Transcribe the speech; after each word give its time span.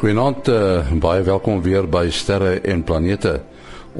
Goeienaand, 0.00 0.48
uh, 0.48 0.92
baie 0.96 1.20
welkom 1.26 1.58
weer 1.60 1.84
by 1.84 2.06
Sterre 2.08 2.54
en 2.64 2.80
Planete. 2.88 3.34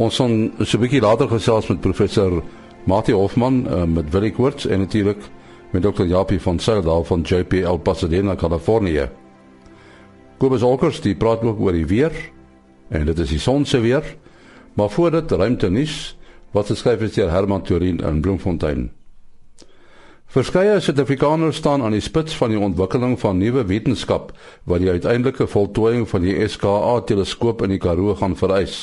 Ons 0.00 0.16
gaan 0.16 0.48
so 0.64 0.78
'n 0.78 0.80
bietjie 0.80 1.00
later 1.00 1.28
gesels 1.28 1.66
met 1.68 1.80
professor 1.80 2.42
Mati 2.86 3.12
Hoffman 3.12 3.66
uh, 3.66 3.84
met 3.84 4.08
Willie 4.10 4.32
Koorts 4.32 4.66
en 4.66 4.78
natuurlik 4.78 5.18
met 5.72 5.82
Dr. 5.82 6.04
Japie 6.04 6.40
van 6.40 6.58
Seldaal 6.58 7.04
van 7.04 7.20
JPL 7.20 7.76
Pasadena, 7.84 8.34
Kalifornië. 8.34 9.10
Kobus 10.38 10.62
Olkers, 10.62 11.00
die 11.00 11.14
praat 11.14 11.42
ook 11.42 11.60
oor 11.60 11.72
die 11.72 11.86
weer 11.86 12.12
en 12.88 13.04
dit 13.04 13.18
is 13.18 13.28
die 13.28 13.38
son 13.38 13.64
se 13.64 13.80
weer. 13.80 14.16
Maar 14.74 14.90
voor 14.90 15.10
dit 15.10 15.30
ruimte 15.30 15.70
nuus 15.70 16.16
wat 16.52 16.66
geskryf 16.66 17.00
is 17.00 17.12
deur 17.12 17.30
Herman 17.30 17.62
Turin 17.62 17.98
in 17.98 18.20
Bloemfontein. 18.20 18.90
Verskeie 20.30 20.76
Suid-Afrikaners 20.78 21.56
staan 21.56 21.82
aan 21.82 21.90
die 21.90 22.00
spits 22.00 22.36
van 22.38 22.52
die 22.52 22.58
ontwikkeling 22.62 23.16
van 23.18 23.40
nuwe 23.42 23.64
wetenskap 23.66 24.28
wat 24.62 24.78
die 24.78 24.92
uiteindelike 24.94 25.48
voltooiing 25.50 26.04
van 26.06 26.22
die 26.22 26.36
SKA-teleskoop 26.46 27.64
in 27.66 27.72
die 27.74 27.80
Karoo 27.82 28.14
gaan 28.14 28.36
vereis. 28.38 28.76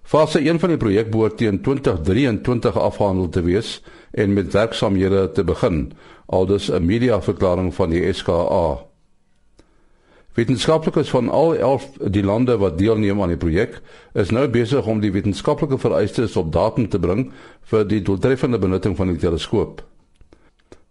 Fase 0.00 0.40
1 0.40 0.56
van 0.62 0.72
die 0.72 0.78
projek 0.80 1.10
behoort 1.12 1.36
teen 1.36 1.60
2023 1.60 2.78
afgehandel 2.80 3.28
te 3.28 3.42
wees 3.44 3.74
en 4.16 4.32
met 4.32 4.56
werksamehede 4.56 5.26
te 5.36 5.44
begin, 5.44 5.92
aldus 6.32 6.70
'n 6.72 6.80
mediaverklaring 6.80 7.74
van 7.74 7.90
die 7.90 8.12
SKA. 8.12 8.80
Wetenskaplikes 10.32 11.10
van 11.10 11.28
al 11.28 11.56
11 11.56 11.86
die 12.08 12.24
lande 12.24 12.56
wat 12.56 12.78
deelneem 12.78 13.22
aan 13.22 13.28
die 13.28 13.36
projek 13.36 13.82
is 14.14 14.30
nou 14.30 14.48
besig 14.48 14.86
om 14.86 15.00
die 15.00 15.12
wetenskaplike 15.12 15.78
vereistes 15.78 16.36
op 16.36 16.52
datum 16.52 16.88
te 16.88 16.98
bring 16.98 17.32
vir 17.62 17.84
die 17.84 18.02
doeltreffende 18.02 18.58
benutting 18.58 18.96
van 18.96 19.12
die 19.12 19.20
teleskoop. 19.20 19.84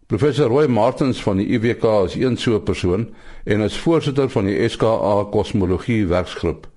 Professor 0.09 0.47
Roy 0.47 0.65
Martins 0.65 1.19
van 1.21 1.37
die 1.37 1.45
UWK 1.53 1.83
is 2.07 2.15
een 2.17 2.37
so 2.37 2.55
'n 2.55 2.63
persoon 2.63 3.09
en 3.43 3.61
is 3.61 3.77
voorsitter 3.77 4.29
van 4.29 4.45
die 4.45 4.69
SKA 4.69 5.27
Kosmologie 5.29 6.07
Werksgroep. 6.07 6.67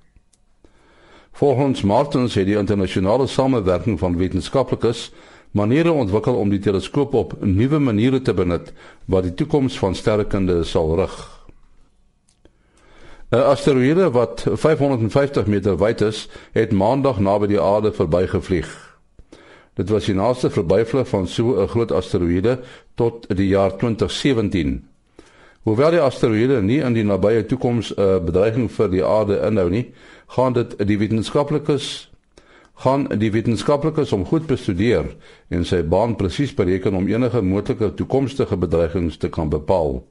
Volgens 1.32 1.82
Martins 1.82 2.34
het 2.34 2.46
die 2.46 2.56
internasionale 2.56 3.26
samewerking 3.26 3.98
van 3.98 4.16
wetenskaplikes 4.16 5.12
maniere 5.50 5.92
ontwikkel 5.92 6.34
om 6.34 6.48
die 6.48 6.58
teleskoop 6.58 7.14
op 7.14 7.36
nuwe 7.40 7.78
maniere 7.78 8.22
te 8.22 8.34
benut 8.34 8.72
wat 9.04 9.22
die 9.22 9.34
toekoms 9.34 9.78
van 9.78 9.94
sterrekunde 9.94 10.64
sal 10.64 10.96
rig. 10.96 11.46
'n 13.30 13.36
Asteroïde 13.36 14.10
wat 14.10 14.46
550 14.52 15.46
meter 15.46 15.78
wyd 15.78 16.00
is, 16.00 16.28
het 16.52 16.72
maandag 16.72 17.18
naby 17.18 17.46
die 17.46 17.60
aarde 17.60 17.92
verbygevlieg. 17.92 18.81
Dit 19.74 19.88
was 19.88 20.04
die 20.04 20.14
naaste 20.14 20.50
verbyvlug 20.50 21.08
van 21.08 21.26
so 21.26 21.62
'n 21.62 21.68
groot 21.68 21.92
asteroïde 21.92 22.58
tot 22.94 23.36
die 23.36 23.48
jaar 23.48 23.76
2017. 23.76 24.88
Hoewel 25.62 25.90
die 25.90 26.00
asteroïde 26.00 26.62
nie 26.62 26.80
in 26.80 26.92
die 26.92 27.04
nabye 27.04 27.46
toekoms 27.46 27.94
'n 27.96 28.24
bedreiging 28.24 28.70
vir 28.70 28.90
die 28.90 29.04
aarde 29.04 29.40
inhou 29.46 29.70
nie, 29.70 29.92
gaan 30.26 30.52
dit 30.52 30.86
die 30.86 30.98
wetenskaplikes 30.98 32.12
gaan 32.82 33.06
die 33.18 33.30
wetenskaplikes 33.30 34.12
om 34.12 34.24
goed 34.26 34.46
bestudeer 34.46 35.06
en 35.48 35.64
sy 35.64 35.82
baan 35.86 36.16
presies 36.16 36.54
bereken 36.54 36.94
om 36.98 37.08
enige 37.08 37.42
moontlike 37.42 37.94
toekomstige 37.94 38.56
bedreigings 38.56 39.16
te 39.16 39.28
kan 39.28 39.48
bepaal. 39.52 40.02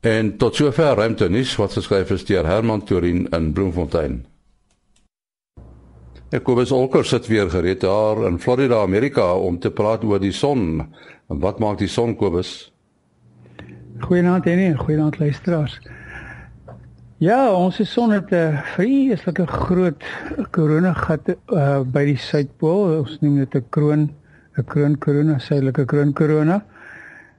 En 0.00 0.36
tot 0.36 0.54
sover 0.54 0.94
ruimte 0.94 1.28
nuus 1.28 1.56
wat 1.58 1.74
geskryf 1.74 2.10
is 2.14 2.24
deur 2.24 2.46
Herman 2.46 2.84
Turin 2.84 3.26
in 3.34 3.52
Bloemfontein. 3.52 4.26
Ek 6.28 6.42
Kobus 6.44 6.68
Olker 6.76 7.06
sit 7.08 7.24
weer 7.30 7.48
gereed 7.48 7.80
daar 7.80 8.18
in 8.28 8.34
Florida, 8.36 8.82
Amerika 8.84 9.30
om 9.32 9.56
te 9.58 9.70
praat 9.72 10.02
oor 10.04 10.20
die 10.20 10.32
son. 10.36 10.82
En 11.32 11.38
wat 11.40 11.56
maak 11.58 11.78
die 11.80 11.88
son 11.88 12.10
Kobus? 12.20 12.68
Goeienaand 14.04 14.44
en 14.46 14.76
goeienaand 14.76 15.16
luisteraars. 15.18 15.78
Ja, 17.24 17.48
ons 17.48 17.80
son 17.92 18.12
het 18.12 18.28
'n 18.30 18.60
vreeslike 18.76 19.46
groot 19.46 20.04
koronagat 20.50 21.28
uh, 21.28 21.80
by 21.80 22.04
die 22.04 22.20
suidpool. 22.20 22.98
Ons 22.98 23.16
noem 23.20 23.38
dit 23.38 23.54
'n 23.54 23.64
kroon, 23.70 24.10
'n 24.58 24.64
kroon 24.64 24.98
korona, 24.98 25.38
suidelike 25.38 25.84
kroon 25.84 26.12
korona. 26.12 26.64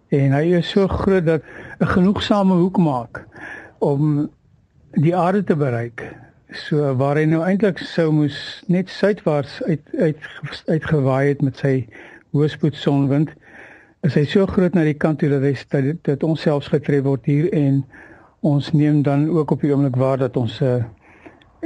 En 0.10 0.34
hy 0.34 0.58
is 0.58 0.70
so 0.70 0.88
groot 0.88 1.26
dat 1.26 1.42
'n 1.80 1.86
genoegsame 1.86 2.54
hoek 2.54 2.78
maak 2.78 3.26
om 3.78 4.30
die 4.92 5.16
aarde 5.16 5.44
te 5.44 5.56
bereik. 5.56 6.19
So 6.50 6.96
waar 6.98 7.20
hy 7.20 7.28
nou 7.30 7.44
eintlik 7.46 7.78
sou 7.78 8.08
moes 8.10 8.38
net 8.66 8.90
suidwaarts 8.90 9.60
uit 9.68 9.82
uit 10.00 10.24
uitgewaai 10.66 11.28
het 11.28 11.42
met 11.46 11.60
sy 11.62 11.74
hoëspoed 12.34 12.78
sonwind 12.78 13.36
is 14.08 14.16
hy 14.18 14.24
so 14.26 14.48
groot 14.50 14.74
na 14.74 14.82
die 14.88 14.96
kant 14.98 15.20
toe 15.22 15.30
dat 15.30 15.44
hy 15.46 15.52
dat, 15.70 16.00
dat 16.08 16.24
ons 16.26 16.42
selfs 16.42 16.72
getref 16.74 17.04
word 17.06 17.28
hier 17.30 17.52
en 17.54 17.84
ons 18.42 18.72
neem 18.74 19.04
dan 19.06 19.28
ook 19.30 19.52
op 19.54 19.62
die 19.62 19.70
oomblik 19.76 20.00
waar 20.02 20.18
dat 20.18 20.38
ons 20.42 20.58
'n 20.62 20.66
uh, 20.66 20.76
eh, 20.76 20.86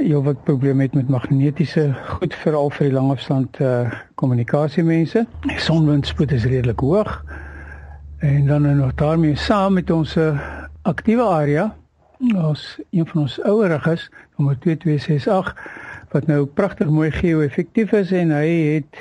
heel 0.04 0.22
wat 0.22 0.44
probleme 0.44 0.82
het 0.82 0.94
met 0.94 1.08
magnetiese 1.08 1.94
goed 2.18 2.34
veral 2.34 2.70
vir 2.70 2.88
die 2.88 2.94
langafstand 2.94 3.60
uh, 3.60 3.80
eh, 3.80 3.92
kommunikasie 4.14 4.84
mense. 4.84 5.26
Die 5.46 5.58
sonwindspoed 5.58 6.32
is 6.32 6.44
redelik 6.44 6.80
hoog. 6.80 7.24
En 8.18 8.46
dan 8.46 8.76
nog 8.76 8.94
daarmee 8.94 9.36
saam 9.36 9.72
met 9.72 9.90
ons 9.90 10.16
uh, 10.16 10.60
aktiewe 10.82 11.22
area 11.22 11.74
ons 12.18 12.80
een 12.90 13.06
van 13.06 13.20
ons 13.20 13.42
oueriges 13.42 14.10
nommer 14.36 14.58
2268 14.58 15.54
wat 16.14 16.26
nou 16.26 16.44
pragtig 16.46 16.88
mooi 16.88 17.10
geo-effektief 17.10 17.92
is 17.92 18.12
en 18.14 18.30
hy 18.30 18.48
het 18.74 18.98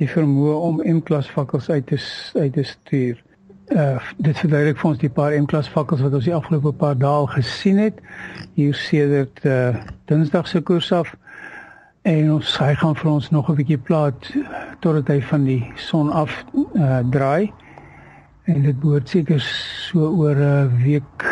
die 0.00 0.08
vermoë 0.10 0.54
om 0.68 0.80
M-klas 0.84 1.28
vakkels 1.32 1.70
uit 1.70 1.86
te 1.86 1.98
uit 2.34 2.52
te 2.52 2.64
stuur. 2.66 3.22
Uh 3.74 3.98
dit 4.22 4.38
verduidelik 4.38 4.78
vir 4.78 4.88
ons 4.90 4.98
die 5.02 5.10
paar 5.10 5.34
M-klas 5.34 5.70
vakkels 5.72 6.02
wat 6.04 6.14
ons 6.18 6.26
die 6.28 6.34
afgelope 6.34 6.72
paar 6.78 6.98
dae 6.98 7.12
al 7.22 7.30
gesien 7.32 7.78
het 7.82 8.02
hier 8.58 8.74
sedert 8.74 9.44
uh 9.44 9.78
Dinsdag 10.10 10.48
se 10.50 10.60
koers 10.60 10.92
af. 10.92 11.14
En 12.06 12.32
ons 12.36 12.58
hy 12.62 12.74
gaan 12.78 12.98
vir 12.98 13.10
ons 13.10 13.30
nog 13.30 13.50
'n 13.50 13.58
bietjie 13.58 13.78
plaat 13.78 14.30
totdat 14.80 15.08
hy 15.08 15.20
van 15.22 15.44
die 15.44 15.62
son 15.74 16.10
af 16.10 16.44
uh 16.74 17.00
draai. 17.10 17.52
En 18.44 18.62
dit 18.62 18.80
behoort 18.80 19.08
seker 19.08 19.40
so 19.40 20.10
oor 20.18 20.36
'n 20.36 20.82
week 20.82 21.26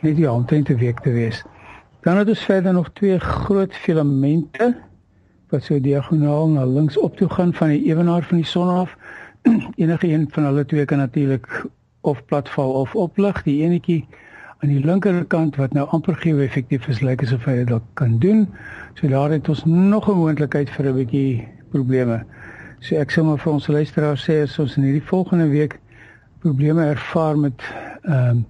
net 0.00 0.16
die 0.16 0.30
omtrent 0.30 0.70
'n 0.70 0.78
week 0.78 1.00
te 1.00 1.12
wees. 1.12 1.44
Dan 2.04 2.16
het 2.16 2.28
ons 2.28 2.44
verder 2.44 2.72
nog 2.72 2.90
twee 2.92 3.18
groot 3.18 3.74
filamente 3.74 4.76
wat 5.48 5.62
so 5.62 5.80
diagonaal 5.80 6.48
na 6.48 6.64
links 6.64 6.98
op 6.98 7.16
toe 7.16 7.28
gaan 7.28 7.54
van 7.54 7.68
die 7.68 7.84
ewenaar 7.84 8.22
van 8.22 8.36
die 8.36 8.46
son 8.46 8.68
af. 8.68 8.96
Enige 9.82 10.08
een 10.08 10.26
van 10.30 10.44
hulle 10.44 10.64
twee 10.64 10.84
kan 10.84 10.98
natuurlik 10.98 11.64
of 12.00 12.24
platval 12.24 12.72
of 12.72 12.94
oplig. 12.94 13.42
Die 13.42 13.62
enetjie 13.62 14.04
aan 14.58 14.68
die 14.68 14.84
linkerkant 14.84 15.56
wat 15.56 15.72
nou 15.72 15.86
amper 15.88 16.16
geo-effektief 16.16 16.88
is, 16.92 17.00
lyk 17.00 17.24
asof 17.24 17.48
hy 17.48 17.56
dit 17.64 17.88
kan 17.96 18.18
doen. 18.18 18.44
So 19.00 19.08
daar 19.08 19.32
het 19.32 19.48
ons 19.48 19.64
nog 19.64 20.08
'n 20.08 20.18
moontlikheid 20.18 20.70
vir 20.70 20.90
'n 20.90 20.94
bietjie 21.00 21.48
probleme. 21.70 22.20
So 22.80 22.96
ek 22.96 23.12
sê 23.12 23.24
maar 23.24 23.38
vir 23.38 23.52
ons 23.52 23.66
luisteraars 23.66 24.28
sê 24.28 24.42
as 24.42 24.58
ons 24.58 24.76
in 24.76 24.82
hierdie 24.82 25.08
volgende 25.08 25.48
week 25.48 25.80
probleme 26.38 26.84
ervaar 26.84 27.38
met 27.38 27.62
ehm 28.02 28.28
um, 28.28 28.46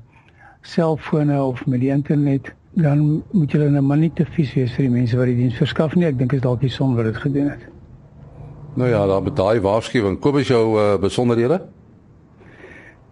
selfone 0.63 1.43
of 1.43 1.67
met 1.67 1.81
die 1.81 1.91
internet, 1.91 2.55
dan 2.75 3.23
moet 3.31 3.53
jy 3.53 3.69
nou 3.71 3.83
maar 3.87 4.01
nie 4.01 4.13
te 4.15 4.27
vies 4.35 4.51
wees 4.57 4.73
vir 4.75 4.89
die 4.89 4.95
mense 4.97 5.17
wat 5.19 5.31
die 5.31 5.37
diens 5.39 5.59
verskaf 5.59 5.95
nie. 5.95 6.07
Ek 6.09 6.19
dink 6.19 6.33
is 6.35 6.43
dalk 6.43 6.61
die 6.65 6.73
son 6.73 6.97
wat 6.99 7.07
dit 7.11 7.17
gedoen 7.23 7.49
het. 7.53 7.63
Nou 8.75 8.89
ja, 8.91 9.07
daar 9.07 9.23
met 9.23 9.37
daai 9.39 9.61
waarskuwing. 9.63 10.19
Kom 10.21 10.37
as 10.41 10.51
jou 10.51 10.75
uh, 10.75 10.99
besonderhede. 10.99 11.61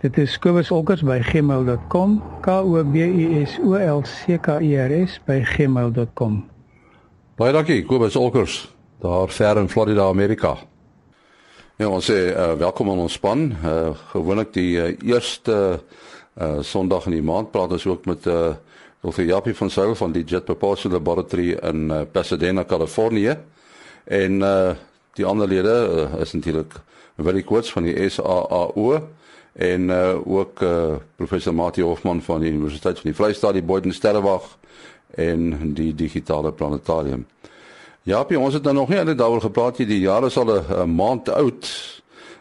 Dit 0.02 0.18
is 0.18 0.38
kobusolkers@gmail.com. 0.42 2.22
K 2.42 2.48
O 2.50 2.84
B 2.84 2.96
U 3.06 3.44
S 3.44 3.58
O 3.62 3.74
L 3.78 4.02
C 4.02 4.38
K 4.42 4.58
E 4.58 4.74
R 4.82 4.90
S 5.06 5.20
by 5.26 5.42
gmail.com. 5.46 6.44
Baie 7.38 7.52
dankie, 7.52 7.84
Kobusolkers 7.86 8.74
daar 9.02 9.28
ver 9.28 9.56
in 9.58 9.68
Florida, 9.68 10.06
Amerika. 10.06 10.56
Ja, 11.76 11.88
ons 11.88 12.06
sê 12.06 12.30
uh, 12.30 12.52
welkom 12.58 12.90
aan 12.90 12.98
ons 13.02 13.12
span. 13.12 13.48
Uh, 13.50 13.90
gewoonlik 14.12 14.52
die 14.54 14.76
uh, 14.78 14.92
eerste 15.02 15.80
uh, 16.38 16.60
Sondag 16.62 17.06
in 17.10 17.16
die 17.16 17.24
maand 17.26 17.50
praat 17.50 17.72
ons 17.72 17.86
ook 17.86 18.06
met 18.06 18.26
uh 18.26 18.52
Dr. 19.02 19.22
Japie 19.22 19.54
van 19.54 19.70
Sail 19.70 19.94
van 19.94 20.12
die 20.14 20.22
Jet 20.24 20.44
Propulsion 20.44 20.92
Laboratory 20.92 21.56
in 21.58 21.90
uh, 21.90 22.02
Pasadena, 22.12 22.62
Kalifornië. 22.62 23.36
En 24.04 24.40
uh 24.40 24.74
die 25.12 25.26
ander 25.28 25.48
lede 25.48 25.72
uh, 26.14 26.20
is 26.20 26.32
natuurlik 26.32 26.72
Willie 27.14 27.42
Koorts 27.44 27.72
van 27.72 27.82
die 27.84 28.08
SAAO 28.08 29.08
en 29.52 29.88
uh 29.90 30.26
ook 30.26 30.62
uh 30.62 30.94
professor 31.16 31.54
Mati 31.54 31.82
Hoffmann 31.82 32.22
van 32.22 32.40
die 32.40 32.50
Universiteit 32.50 33.00
van 33.00 33.10
die 33.10 33.18
Vrystaat, 33.18 33.52
die 33.52 33.62
Boyden 33.62 33.92
Sterrewag 33.92 34.46
en 35.14 35.74
die 35.74 35.94
digitale 35.94 36.52
planetarium. 36.52 37.26
Japie, 38.02 38.38
ons 38.38 38.54
het 38.54 38.62
nou 38.62 38.74
nog 38.74 38.88
nie 38.88 38.96
eintlik 38.96 39.18
daaroor 39.18 39.42
gepraat 39.42 39.78
nie. 39.78 39.86
Die 39.86 40.00
jare 40.06 40.30
is 40.30 40.38
al 40.38 40.54
'n 40.54 40.94
maand 40.94 41.28
oud. 41.28 41.68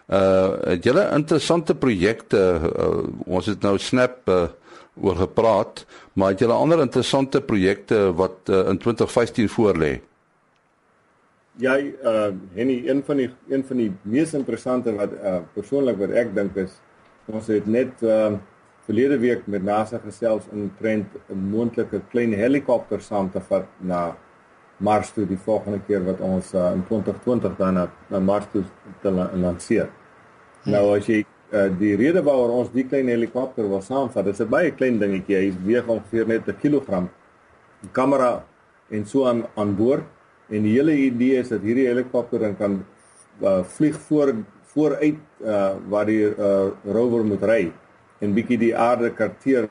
Uh 0.08 0.62
het 0.64 0.84
julle 0.84 1.10
interessante 1.14 1.76
projekte 1.76 2.62
uh, 2.62 3.04
ons 3.26 3.46
het 3.46 3.62
nou 3.62 3.78
snap 3.78 4.30
uh, 4.30 4.44
oor 5.00 5.16
gepraat, 5.16 5.86
maar 6.14 6.34
het 6.34 6.40
julle 6.44 6.54
ander 6.54 6.82
interessante 6.84 7.42
projekte 7.42 8.12
wat 8.16 8.50
uh, 8.50 8.68
in 8.70 8.78
2015 8.78 9.50
voorlê? 9.50 10.00
Ja, 11.60 11.78
uh 11.78 12.32
Henny, 12.56 12.82
een 12.88 13.04
van 13.04 13.18
die 13.18 13.30
een 13.50 13.64
van 13.68 13.78
die 13.78 13.92
mees 14.02 14.34
interessante 14.34 14.94
wat 14.96 15.14
uh 15.14 15.40
persoonlik 15.54 16.00
wat 16.00 16.16
ek 16.16 16.36
dink 16.36 16.56
is 16.56 16.80
ons 17.32 17.48
het 17.48 17.68
net 17.68 18.02
uh 18.02 18.34
verlede 18.88 19.18
week 19.22 19.48
met 19.48 19.64
NASA 19.64 20.00
gesels 20.04 20.48
trend 20.80 21.08
'n 21.30 21.38
moontlike 21.52 22.02
klein 22.12 22.34
helikopter 22.34 23.02
saam 23.02 23.32
te 23.32 23.40
vat 23.40 23.68
na 23.78 24.16
Mars 24.78 25.12
toe 25.12 25.26
die 25.26 25.38
volgende 25.38 25.80
keer 25.88 26.04
wat 26.06 26.20
ons 26.20 26.54
uh, 26.54 26.72
in 26.74 26.84
2020 26.88 27.58
dan 27.58 27.74
na, 27.74 27.90
na 28.10 28.20
Mars 28.20 28.46
toe 28.52 28.64
te 29.02 29.12
la, 29.12 29.30
lanseer. 29.34 29.90
Hmm. 30.64 30.72
Nou 30.74 30.98
as 30.98 31.06
jy 31.06 31.26
uh, 31.52 31.68
die 31.80 31.96
rede 32.00 32.24
waaroor 32.24 32.54
ons 32.62 32.72
die 32.74 32.86
klein 32.88 33.10
helikopter 33.12 33.68
wil 33.70 33.82
saamvat, 33.82 34.26
dis 34.26 34.42
'n 34.42 34.50
baie 34.50 34.72
klein 34.72 35.00
dingetjie. 35.00 35.38
Hy 35.38 35.52
weeg 35.66 35.88
ongeveer 35.88 36.28
net 36.28 36.48
'n 36.48 36.58
kilogram. 36.62 37.10
Die 37.82 37.92
kamera 37.92 38.44
en 38.90 39.06
so 39.06 39.26
aan 39.26 39.46
aan 39.56 39.76
boord 39.76 40.04
en 40.50 40.64
die 40.64 40.76
hele 40.76 40.96
idee 40.96 41.40
is 41.40 41.50
dat 41.50 41.62
hierdie 41.62 41.88
helikopter 41.88 42.40
dan 42.40 42.58
kan 42.58 42.86
uh, 43.42 43.64
vlieg 43.64 43.96
voor 44.08 44.34
vooruit 44.74 45.20
uh, 45.44 45.76
waar 45.90 46.06
die 46.06 46.24
uh, 46.30 46.72
rover 46.86 47.24
moet 47.26 47.44
ry 47.44 47.72
en 48.22 48.34
bietjie 48.34 48.58
die 48.58 48.76
aarde 48.76 49.10
karteer 49.16 49.70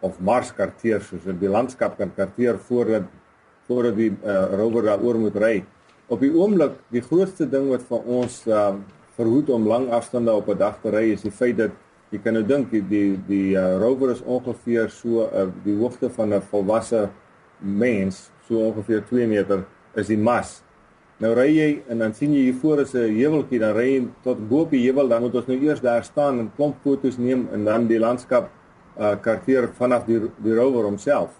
of 0.00 0.20
Mars 0.20 0.52
karteer 0.54 1.02
soos 1.04 1.26
in 1.26 1.38
die 1.38 1.50
landskap 1.50 1.98
kan 1.98 2.12
karteer 2.16 2.58
voordat 2.58 3.08
voordat 3.68 3.94
die 3.96 4.10
uh, 4.10 4.48
rover 4.58 4.88
daaroor 4.88 5.18
moet 5.22 5.36
ry. 5.38 5.52
Op 6.10 6.22
die 6.24 6.32
oomblik, 6.34 6.72
die 6.90 7.02
grootste 7.04 7.46
ding 7.46 7.68
wat 7.70 7.84
vir 7.86 8.08
ons 8.18 8.40
uh, 8.50 8.72
verhoed 9.16 9.50
om 9.50 9.66
lang 9.66 9.90
afstande 9.90 10.32
op 10.32 10.48
'n 10.48 10.58
dag 10.58 10.78
te 10.82 10.90
ry 10.90 11.12
is 11.12 11.22
die 11.22 11.30
feit 11.30 11.56
dat 11.56 11.70
jy 12.10 12.18
kan 12.18 12.34
nou 12.34 12.42
dink 12.42 12.70
die 12.70 12.82
die, 12.82 13.18
die 13.26 13.54
uh, 13.54 13.78
rover 13.78 14.10
is 14.10 14.22
ongeveer 14.22 14.90
so 14.90 15.26
uh, 15.26 15.46
die 15.64 15.76
hoogte 15.76 16.10
van 16.10 16.34
'n 16.34 16.42
volwasse 16.42 17.08
mens, 17.58 18.30
so 18.48 18.58
ongeveer 18.58 19.04
2 19.06 19.26
meter 19.26 19.64
is 19.94 20.06
die 20.06 20.18
mas. 20.18 20.62
Nou 21.20 21.34
ry 21.34 21.50
jy 21.52 21.82
en 21.88 21.98
dan 21.98 22.14
sien 22.14 22.32
jy 22.32 22.46
hier 22.48 22.54
voor 22.54 22.80
is 22.80 22.94
'n 22.94 23.14
heuweltjie, 23.14 23.58
dan 23.58 23.74
ry 23.76 23.88
jy 23.92 24.08
tot 24.22 24.48
bo 24.48 24.60
op 24.60 24.70
die 24.70 24.82
heuwel, 24.86 25.08
dan 25.08 25.22
moet 25.22 25.34
ons 25.34 25.46
nou 25.46 25.58
eers 25.58 25.80
daar 25.80 26.04
staan 26.04 26.38
en 26.38 26.50
klomp 26.56 26.76
foto's 26.82 27.18
neem 27.18 27.48
en 27.52 27.64
dan 27.64 27.86
die 27.86 27.98
landskap 27.98 28.50
uh 28.98 29.14
karteer 29.20 29.68
vanaf 29.78 30.04
die 30.06 30.20
die 30.42 30.54
rover 30.54 30.84
homself. 30.84 31.30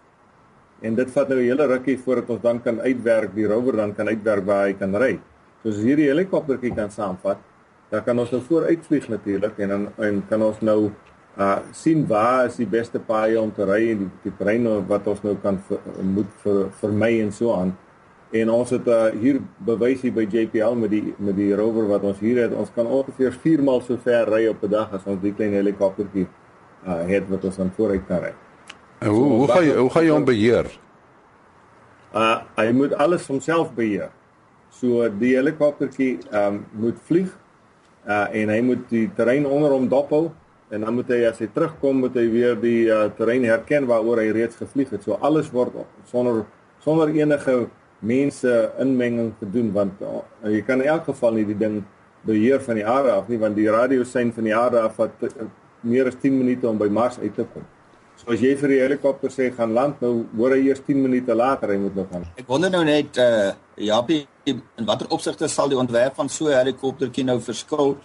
En 0.82 0.94
dit 0.94 1.10
vat 1.10 1.28
nou 1.28 1.38
'n 1.38 1.44
hele 1.44 1.66
rukkie 1.66 1.98
voordat 1.98 2.30
ons 2.30 2.42
dan 2.42 2.62
kan 2.62 2.80
uitwerk, 2.80 3.34
die 3.34 3.46
rover 3.46 3.76
dan 3.76 3.94
kan 3.94 4.08
uitwerk 4.08 4.44
waar 4.44 4.66
hy 4.66 4.72
kan 4.72 4.94
ry. 4.94 5.18
So 5.62 5.68
as 5.68 5.76
hierdie 5.76 6.08
helikoptertjie 6.08 6.74
kan 6.74 6.90
saamvat, 6.90 7.38
dan 7.90 8.04
kan 8.06 8.18
ons 8.18 8.30
nou 8.30 8.40
vooruit 8.46 8.86
vlieg 8.86 9.08
natuurlik 9.08 9.58
en 9.58 9.68
dan 9.68 9.86
en 9.98 10.22
kan 10.28 10.42
ons 10.42 10.60
nou 10.60 10.80
uh 11.38 11.58
sien 11.72 12.06
waar 12.06 12.46
is 12.46 12.56
die 12.58 12.66
beste 12.66 12.98
paaie 12.98 13.38
om 13.40 13.52
te 13.54 13.64
ry 13.64 13.90
en 13.92 14.04
die, 14.04 14.10
die 14.24 14.32
terrein 14.38 14.66
wat 14.88 15.06
ons 15.06 15.22
nou 15.22 15.36
kan 15.42 15.60
ver, 15.68 15.78
moet 16.02 16.30
vir 16.42 16.66
vir 16.80 16.92
my 17.02 17.10
en 17.22 17.32
so 17.32 17.54
aan. 17.54 17.72
En 18.30 18.50
ons 18.54 18.70
het 18.70 18.86
uh, 18.86 19.08
hier 19.18 19.40
bewys 19.66 20.02
hier 20.04 20.14
by 20.14 20.26
JPL 20.30 20.76
met 20.78 20.92
die 20.92 21.14
met 21.18 21.34
die 21.38 21.50
rover 21.56 21.88
wat 21.90 22.04
ons 22.06 22.20
hier 22.22 22.42
het, 22.44 22.54
ons 22.54 22.70
kan 22.74 22.86
ongeveer 22.86 23.34
4 23.42 23.62
maal 23.66 23.82
so 23.86 23.98
ver 24.04 24.30
ry 24.30 24.46
op 24.50 24.62
'n 24.62 24.70
dag 24.70 24.92
as 24.92 25.06
ons 25.06 25.22
die 25.22 25.34
klein 25.34 25.54
helikoptertjie 25.58 26.28
uh 26.86 27.02
het 27.06 27.28
wat 27.28 27.44
ons 27.44 27.58
aan 27.58 27.72
vooruit 27.76 28.06
kan 28.06 28.22
ry. 28.22 28.32
En 29.00 29.08
hoe 29.08 29.26
so, 29.26 29.36
hoe 29.36 29.48
gaan 29.48 29.64
jy 29.64 29.76
hoe 29.76 29.90
gaan 29.90 30.04
jy 30.04 30.10
hom 30.10 30.24
beheer? 30.24 30.66
Uh 32.14 32.38
hy 32.56 32.72
moet 32.72 32.94
alles 32.94 33.26
homself 33.26 33.74
beheer. 33.74 34.10
So 34.70 35.08
die 35.08 35.34
helikoptertjie 35.36 36.18
um 36.32 36.66
moet 36.72 36.98
vlieg 37.06 37.30
uh 38.08 38.26
en 38.32 38.48
hy 38.48 38.60
moet 38.64 38.86
die 38.88 39.08
terrein 39.16 39.46
onder 39.46 39.70
hom 39.70 39.88
dophou 39.88 40.30
en 40.70 40.80
dan 40.86 40.94
moet 40.94 41.08
hy 41.10 41.24
as 41.28 41.40
hy 41.42 41.48
terugkom 41.52 42.04
moet 42.04 42.14
hy 42.16 42.26
weer 42.30 42.56
die 42.60 42.86
uh, 42.88 43.08
terrein 43.18 43.44
herken 43.44 43.88
waaroor 43.90 44.22
hy 44.22 44.30
reeds 44.34 44.56
gevlieg 44.56 44.92
het. 44.94 45.02
So 45.02 45.18
alles 45.20 45.50
word 45.52 45.74
sonder 46.08 46.44
sonder 46.80 47.10
enige 47.12 47.66
mense 48.00 48.52
inmenging 48.80 49.34
te 49.40 49.48
doen 49.50 49.72
want 49.74 50.00
uh, 50.00 50.22
jy 50.48 50.62
kan 50.64 50.80
in 50.80 50.88
elk 50.88 51.10
geval 51.10 51.36
nie 51.36 51.44
die 51.48 51.58
ding 51.58 51.82
beheer 52.24 52.62
van 52.64 52.78
die 52.78 52.86
aarde 52.86 53.12
af 53.16 53.28
nie 53.28 53.40
want 53.40 53.58
die 53.58 53.68
radiosein 53.68 54.32
van 54.32 54.46
die 54.48 54.56
aarde 54.56 54.80
af 54.80 54.96
vat 55.00 55.26
uh, 55.26 55.50
meer 55.80 56.08
as 56.08 56.16
10 56.22 56.38
minute 56.38 56.68
om 56.68 56.78
by 56.78 56.88
Mars 56.92 57.18
uit 57.20 57.34
te 57.34 57.44
kom. 57.52 57.66
So 58.20 58.34
as 58.34 58.42
jy 58.44 58.52
vir 58.60 58.74
die 58.74 58.80
helikopter 58.82 59.32
sê 59.32 59.46
gaan 59.56 59.72
land 59.72 60.02
nou 60.04 60.26
hoor 60.36 60.52
hy 60.52 60.66
eers 60.66 60.82
10 60.84 60.98
minute 61.00 61.34
later 61.34 61.72
hy 61.72 61.78
moet 61.80 61.94
nog 61.96 62.10
gaan. 62.12 62.26
Ek 62.36 62.48
wonder 62.50 62.72
nou 62.72 62.82
net 62.84 63.16
uh 63.16 63.52
Japie 63.80 64.26
in 64.44 64.60
watter 64.84 65.08
opsigte 65.16 65.48
sal 65.48 65.70
die 65.72 65.78
ontwerp 65.80 66.18
van 66.20 66.28
so 66.28 66.50
'n 66.50 66.58
helikoptertjie 66.58 67.24
nou 67.24 67.38
verskil 67.40 67.96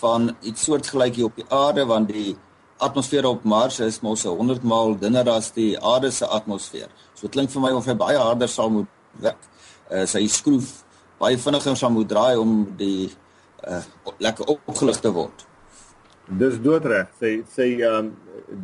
van 0.00 0.30
iets 0.40 0.64
soortgelykie 0.64 1.24
op 1.24 1.36
die 1.36 1.44
aarde 1.52 1.84
want 1.84 2.08
die 2.08 2.36
atmosfeer 2.78 3.26
op 3.26 3.44
Mars 3.44 3.80
is 3.80 4.00
mos 4.00 4.24
100 4.24 4.62
maal 4.62 4.96
dunner 4.98 5.28
as 5.28 5.50
die 5.52 5.76
aarde 5.76 6.10
se 6.10 6.26
atmosfeer. 6.26 6.88
So 7.14 7.26
dit 7.26 7.32
klink 7.32 7.50
vir 7.50 7.60
my 7.60 7.72
of 7.72 7.86
hy 7.86 7.94
baie 7.94 8.16
harder 8.16 8.48
sal 8.48 8.70
moet 8.70 8.86
werk. 9.20 9.42
Uh, 9.90 10.06
sy 10.06 10.26
skroef 10.28 10.84
baie 11.18 11.36
vinniger 11.36 11.76
sal 11.76 11.90
moet 11.90 12.08
draai 12.08 12.38
om 12.38 12.64
die 12.78 13.10
uh, 13.66 13.82
lekker 14.18 14.46
opgelig 14.46 15.00
te 15.02 15.12
word. 15.12 15.47
Dis 16.28 16.58
doodreg. 16.60 17.08
Sy 17.20 17.42
sê 17.48 17.70
ehm 17.78 18.10
um, 18.10 18.10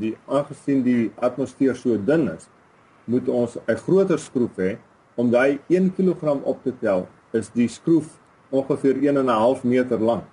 die 0.00 0.14
aangesien 0.32 0.82
die 0.84 1.11
atmosfeer 1.20 1.76
so 1.76 1.96
dun 1.96 2.28
is, 2.32 2.49
moet 3.08 3.28
ons 3.28 3.56
'n 3.56 3.76
groter 3.87 4.19
skroef 4.19 4.56
hê 4.56 4.76
om 5.16 5.31
daai 5.31 5.58
1 5.69 5.93
kg 5.96 6.40
op 6.44 6.62
te 6.64 6.72
tel. 6.81 7.08
Is 7.32 7.49
die 7.49 7.69
skroef 7.69 8.20
ongeveer 8.50 8.96
1 8.96 9.16
en 9.16 9.26
'n 9.26 9.28
half 9.28 9.64
meter 9.64 9.99
lank. 9.99 10.25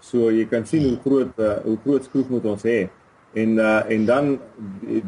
So 0.00 0.30
jy 0.30 0.46
kan 0.46 0.66
sien 0.66 0.82
hoe 0.88 0.98
groot 1.02 1.38
uh, 1.38 1.58
hoe 1.64 1.78
groot 1.84 2.04
skroef 2.04 2.28
moet 2.28 2.44
ons 2.44 2.62
hê. 2.62 2.88
En 3.34 3.58
uh, 3.58 3.90
en 3.90 4.04
dan 4.06 4.38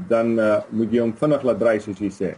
dan 0.08 0.38
uh, 0.38 0.60
moet 0.70 0.92
jy 0.92 1.00
hom 1.00 1.14
vinnig 1.14 1.42
laat 1.42 1.58
draai 1.58 1.80
soos 1.80 1.98
jy 1.98 2.10
sê. 2.10 2.34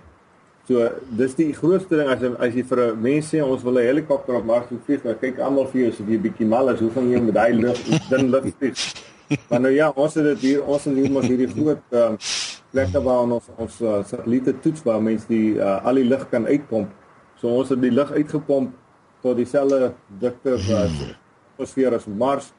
So 0.68 0.88
dis 1.18 1.34
die 1.34 1.50
grootste 1.52 1.98
ding 1.98 2.10
as 2.12 2.22
as 2.22 2.54
jy 2.54 2.62
vir 2.62 2.80
'n 2.82 3.02
mens 3.02 3.30
sê 3.32 3.42
ons 3.42 3.62
wil 3.62 3.78
'n 3.78 3.86
helikopter 3.86 4.34
op 4.34 4.44
Mars 4.44 4.66
vlieg, 4.86 5.02
dan 5.02 5.18
kyk 5.18 5.38
almal 5.38 5.66
vir 5.66 5.80
jou 5.80 5.88
as 5.90 5.98
jy 5.98 6.04
'n 6.04 6.22
bietjie 6.22 6.46
mal 6.46 6.68
is, 6.70 6.80
hoe 6.80 6.90
gaan 6.90 7.10
jy 7.10 7.20
met 7.20 7.34
daai 7.34 7.52
lug 7.54 7.78
dan 8.10 8.30
lug 8.30 8.44
vlieg? 8.58 8.78
Maar 9.48 9.60
nou 9.60 9.72
ja, 9.72 9.88
ons 9.96 10.14
het 10.14 10.24
dit 10.24 10.38
hier, 10.38 10.64
ons 10.64 10.84
het 10.84 10.94
hier 10.94 11.10
mos 11.10 11.26
hierdie 11.26 11.48
groot 11.48 11.82
uh, 11.90 12.12
plekke 12.70 13.02
waar 13.02 13.22
ons 13.22 13.48
ons 13.56 13.80
uh, 13.80 14.04
satelliete 14.04 14.54
toets 14.60 14.82
waar 14.82 15.02
mense 15.02 15.26
die 15.28 15.56
uh, 15.56 15.84
al 15.84 15.94
die 15.94 16.04
lug 16.04 16.28
kan 16.28 16.46
uitpomp. 16.46 16.90
So 17.40 17.48
ons 17.48 17.68
het 17.68 17.80
die 17.80 17.90
lug 17.90 18.12
uitgepomp 18.12 18.72
tot 19.22 19.36
dieselfde 19.36 19.92
dikte 20.20 20.54
as 20.58 20.70
atmosfeer 21.52 21.94
as 21.94 22.06
Mars 22.06 22.52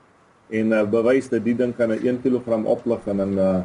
en 0.49 0.73
uh, 0.73 0.83
bewys 0.83 1.29
dat 1.29 1.43
die 1.45 1.55
ding 1.55 1.75
kan 1.75 1.91
'n 1.91 2.03
1 2.03 2.21
kg 2.21 2.65
oplig 2.65 3.07
en 3.07 3.17
dan 3.17 3.37
uh, 3.37 3.61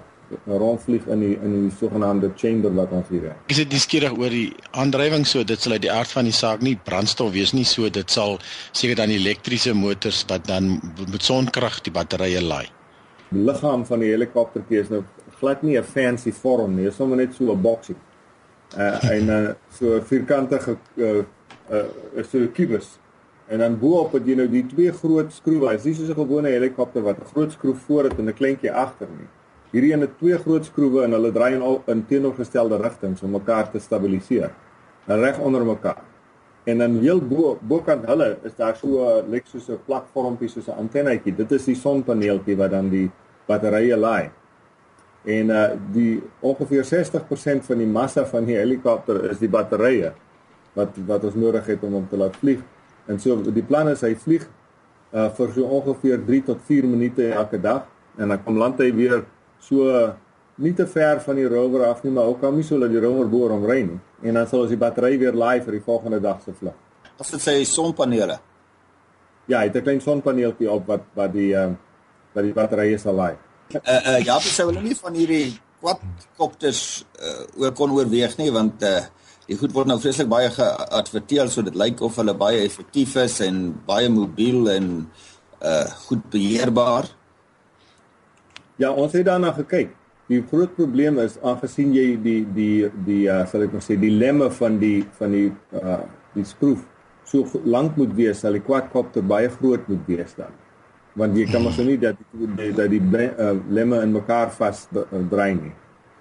rondvlieg 0.46 1.06
in 1.06 1.20
die 1.20 1.34
in 1.42 1.54
die 1.54 1.74
sogenaamde 1.78 2.30
chamber 2.36 2.74
wat 2.74 2.92
ons 2.92 3.08
hier 3.08 3.28
het. 3.30 3.36
Is 3.46 3.56
dit 3.56 3.70
nuuskierig 3.72 4.16
oor 4.18 4.32
die 4.32 4.52
aandrywing 4.70 5.26
so 5.26 5.44
dit 5.44 5.60
sal 5.60 5.76
uit 5.76 5.84
die 5.86 5.92
aard 5.92 6.12
van 6.12 6.28
die 6.28 6.34
saak 6.36 6.64
nie 6.64 6.76
brandstof 6.88 7.32
wees 7.32 7.54
nie 7.56 7.64
so 7.68 7.88
dit 7.88 8.10
sal 8.10 8.38
seker 8.72 8.96
dan 8.96 9.14
elektriese 9.14 9.74
motors 9.74 10.24
wat 10.28 10.46
dan 10.48 10.76
met 11.06 11.22
sonkrag 11.22 11.80
die 11.86 11.94
batterye 11.94 12.42
laai. 12.44 12.66
Die 13.30 13.44
liggaam 13.44 13.84
van 13.86 14.04
die 14.04 14.12
helikoptertjie 14.12 14.80
is 14.80 14.92
nou 14.92 15.02
glad 15.40 15.62
nie 15.62 15.78
'n 15.78 15.84
fancy 15.84 16.32
vorm 16.32 16.76
nie, 16.76 16.86
is 16.88 16.96
sommer 16.96 17.16
net 17.16 17.34
so 17.34 17.52
'n 17.52 17.62
boksie. 17.62 17.96
Uh 18.76 19.10
en 19.10 19.28
uh, 19.28 19.50
so 19.72 20.00
vierkantige 20.00 20.76
uh 20.96 21.24
uh 21.70 22.24
so 22.30 22.38
'n 22.38 22.52
kubus. 22.52 22.98
En 23.48 23.58
dan 23.58 23.78
bo-op 23.78 24.12
het 24.12 24.26
jy 24.26 24.34
nou 24.34 24.48
die 24.48 24.66
twee 24.66 24.92
groot 24.92 25.32
skroewe. 25.32 25.70
Dit 25.70 25.78
is 25.78 25.84
nie 25.84 25.94
soos 25.94 26.08
'n 26.08 26.20
gewone 26.20 26.48
helikopter 26.48 27.02
wat 27.02 27.16
'n 27.18 27.30
groot 27.32 27.52
skroef 27.52 27.78
voor 27.86 28.04
het 28.04 28.18
en 28.18 28.28
'n 28.28 28.34
kleintjie 28.34 28.72
agter 28.72 29.08
nie. 29.16 29.28
Hierdie 29.70 29.92
een 29.92 30.00
het 30.00 30.14
twee 30.16 30.36
groot 30.40 30.64
skroewe 30.64 31.02
en 31.04 31.12
hulle 31.12 31.30
draai 31.32 31.54
in 31.58 31.62
al 31.64 31.82
in 31.92 32.00
teenoorgestelde 32.08 32.78
rigtings 32.80 33.20
om 33.22 33.34
mekaar 33.36 33.66
te 33.70 33.80
stabiliseer. 33.84 34.54
Reg 35.08 35.38
onder 35.44 35.64
mekaar. 35.64 36.00
En 36.68 36.78
dan 36.78 36.96
heel 37.02 37.20
bo 37.20 37.58
bokant 37.60 38.06
hulle 38.08 38.36
is 38.48 38.56
daar 38.56 38.76
so 38.76 39.04
'n 39.04 39.30
lyk 39.30 39.46
soos 39.46 39.68
'n 39.68 39.80
platformpie 39.84 40.48
soos 40.48 40.68
'n 40.68 40.78
antennetjie. 40.78 41.36
Dit 41.36 41.52
is 41.52 41.64
die 41.64 41.74
sonpaneeltjie 41.74 42.56
wat 42.56 42.70
dan 42.70 42.88
die 42.88 43.10
batterye 43.46 43.96
laai. 43.96 44.30
En 45.24 45.50
uh 45.50 45.70
die 45.92 46.22
ongeveer 46.40 46.84
60% 46.84 47.64
van 47.64 47.78
die 47.78 47.86
massa 47.86 48.24
van 48.26 48.44
die 48.44 48.56
helikopter 48.56 49.30
is 49.30 49.38
die 49.38 49.48
batterye 49.48 50.12
wat 50.72 50.96
wat 51.06 51.24
ons 51.24 51.34
nodig 51.34 51.66
het 51.66 51.82
om 51.82 51.92
hom 51.92 52.08
te 52.08 52.16
laat 52.16 52.36
vlieg. 52.36 52.60
En 53.06 53.18
so 53.20 53.42
die 53.42 53.62
plan 53.62 53.88
is 53.88 54.00
hy 54.00 54.14
vlieg 54.14 54.48
uh 55.12 55.28
vir 55.30 55.52
so 55.52 55.62
ongeveer 55.62 56.24
3 56.24 56.42
tot 56.42 56.58
4 56.64 56.86
minute 56.86 57.32
elke 57.32 57.60
dag 57.60 57.86
en 58.16 58.28
dan 58.28 58.44
kom 58.44 58.56
land 58.56 58.78
hy 58.78 58.94
weer 58.94 59.24
So 59.60 60.14
nie 60.58 60.74
te 60.74 60.86
ver 60.86 61.20
van 61.20 61.38
die 61.38 61.48
rover 61.48 61.86
af 61.86 62.02
nie, 62.02 62.12
maar 62.12 62.30
ook 62.30 62.42
al 62.42 62.52
nie 62.52 62.66
so 62.66 62.78
dat 62.78 62.90
die 62.90 63.00
rover 63.00 63.28
boor 63.30 63.50
om 63.54 63.64
ry 63.66 63.80
nie. 63.86 63.98
En 64.22 64.34
dan 64.34 64.46
sal 64.50 64.64
ons 64.64 64.72
die 64.74 64.80
battery 64.80 65.18
weer 65.18 65.36
laai 65.38 65.60
vir 65.62 65.78
die 65.78 65.84
volgende 65.84 66.20
dag 66.20 66.40
se 66.44 66.54
vlug. 66.54 66.74
As 67.18 67.30
dit 67.34 67.42
sê 67.42 67.54
sonpanele. 67.66 68.38
Ja, 69.48 69.58
hy 69.60 69.68
het 69.70 69.76
'n 69.76 69.82
klein 69.82 70.00
sonpaneeltjie 70.00 70.70
op 70.70 70.86
wat 70.86 71.04
wat 71.14 71.32
die 71.32 71.54
ehm 71.54 71.70
uh, 71.70 71.76
wat 72.34 72.44
die 72.44 72.52
batterye 72.52 72.98
sal 72.98 73.14
laai. 73.14 73.36
Uh 73.74 74.00
uh 74.10 74.18
ja, 74.24 74.36
ek 74.36 74.42
sê 74.42 74.64
hulle 74.64 74.82
nie 74.82 74.96
van 74.96 75.14
hierdie 75.14 75.58
quadcopters 75.80 77.04
uh 77.22 77.64
ook 77.64 77.74
kon 77.74 77.92
oorweeg 77.92 78.36
nie 78.38 78.50
want 78.52 78.82
uh 78.82 79.00
die 79.48 79.56
goed 79.56 79.72
word 79.72 79.88
nou 79.88 79.98
vreeslik 80.00 80.28
baie 80.28 80.50
geadverteer 80.52 81.48
so 81.48 81.62
dit 81.64 81.74
lyk 81.74 82.02
of 82.04 82.16
hulle 82.20 82.34
baie 82.36 82.64
effektief 82.64 83.16
is 83.16 83.40
en 83.40 83.72
baie 83.86 84.08
mobiel 84.12 84.68
en 84.70 84.88
uh 85.62 85.86
goed 86.08 86.24
beheerbaar. 86.30 87.08
Ja, 88.78 88.92
ons 88.92 89.12
het 89.12 89.26
daarna 89.26 89.52
gekyk. 89.56 89.90
Die 90.28 90.42
groot 90.50 90.74
probleem 90.76 91.18
is 91.18 91.38
aangesien 91.42 91.94
jy 91.96 92.06
die 92.22 92.40
die 92.54 92.90
die 93.06 93.24
uh 93.32 93.44
sal 93.48 93.64
ek 93.64 93.74
maar 93.74 93.84
sê 93.84 93.96
die 93.98 94.12
lemme 94.12 94.50
van 94.60 94.78
die 94.78 95.02
van 95.18 95.34
die 95.34 95.48
uh 95.72 96.02
die 96.34 96.44
skroef 96.44 96.84
so 97.28 97.44
lank 97.64 97.96
moet 97.96 98.14
wees, 98.16 98.40
sal 98.40 98.54
die 98.56 98.64
quadcopter 98.64 99.24
baie 99.24 99.48
groot 99.52 99.88
moet 99.88 100.06
wees 100.08 100.34
dan. 100.36 100.52
want 101.18 101.36
jy 101.36 101.46
kan 101.50 101.64
mos 101.64 101.78
nie 101.82 101.98
dat 101.98 102.18
die, 102.30 102.70
dat 102.76 102.90
die 102.92 103.00
uh, 103.02 103.54
lemme 103.74 104.02
in 104.04 104.12
mekaar 104.14 104.52
vas 104.54 104.84
brei 105.30 105.54
nie. 105.56 105.72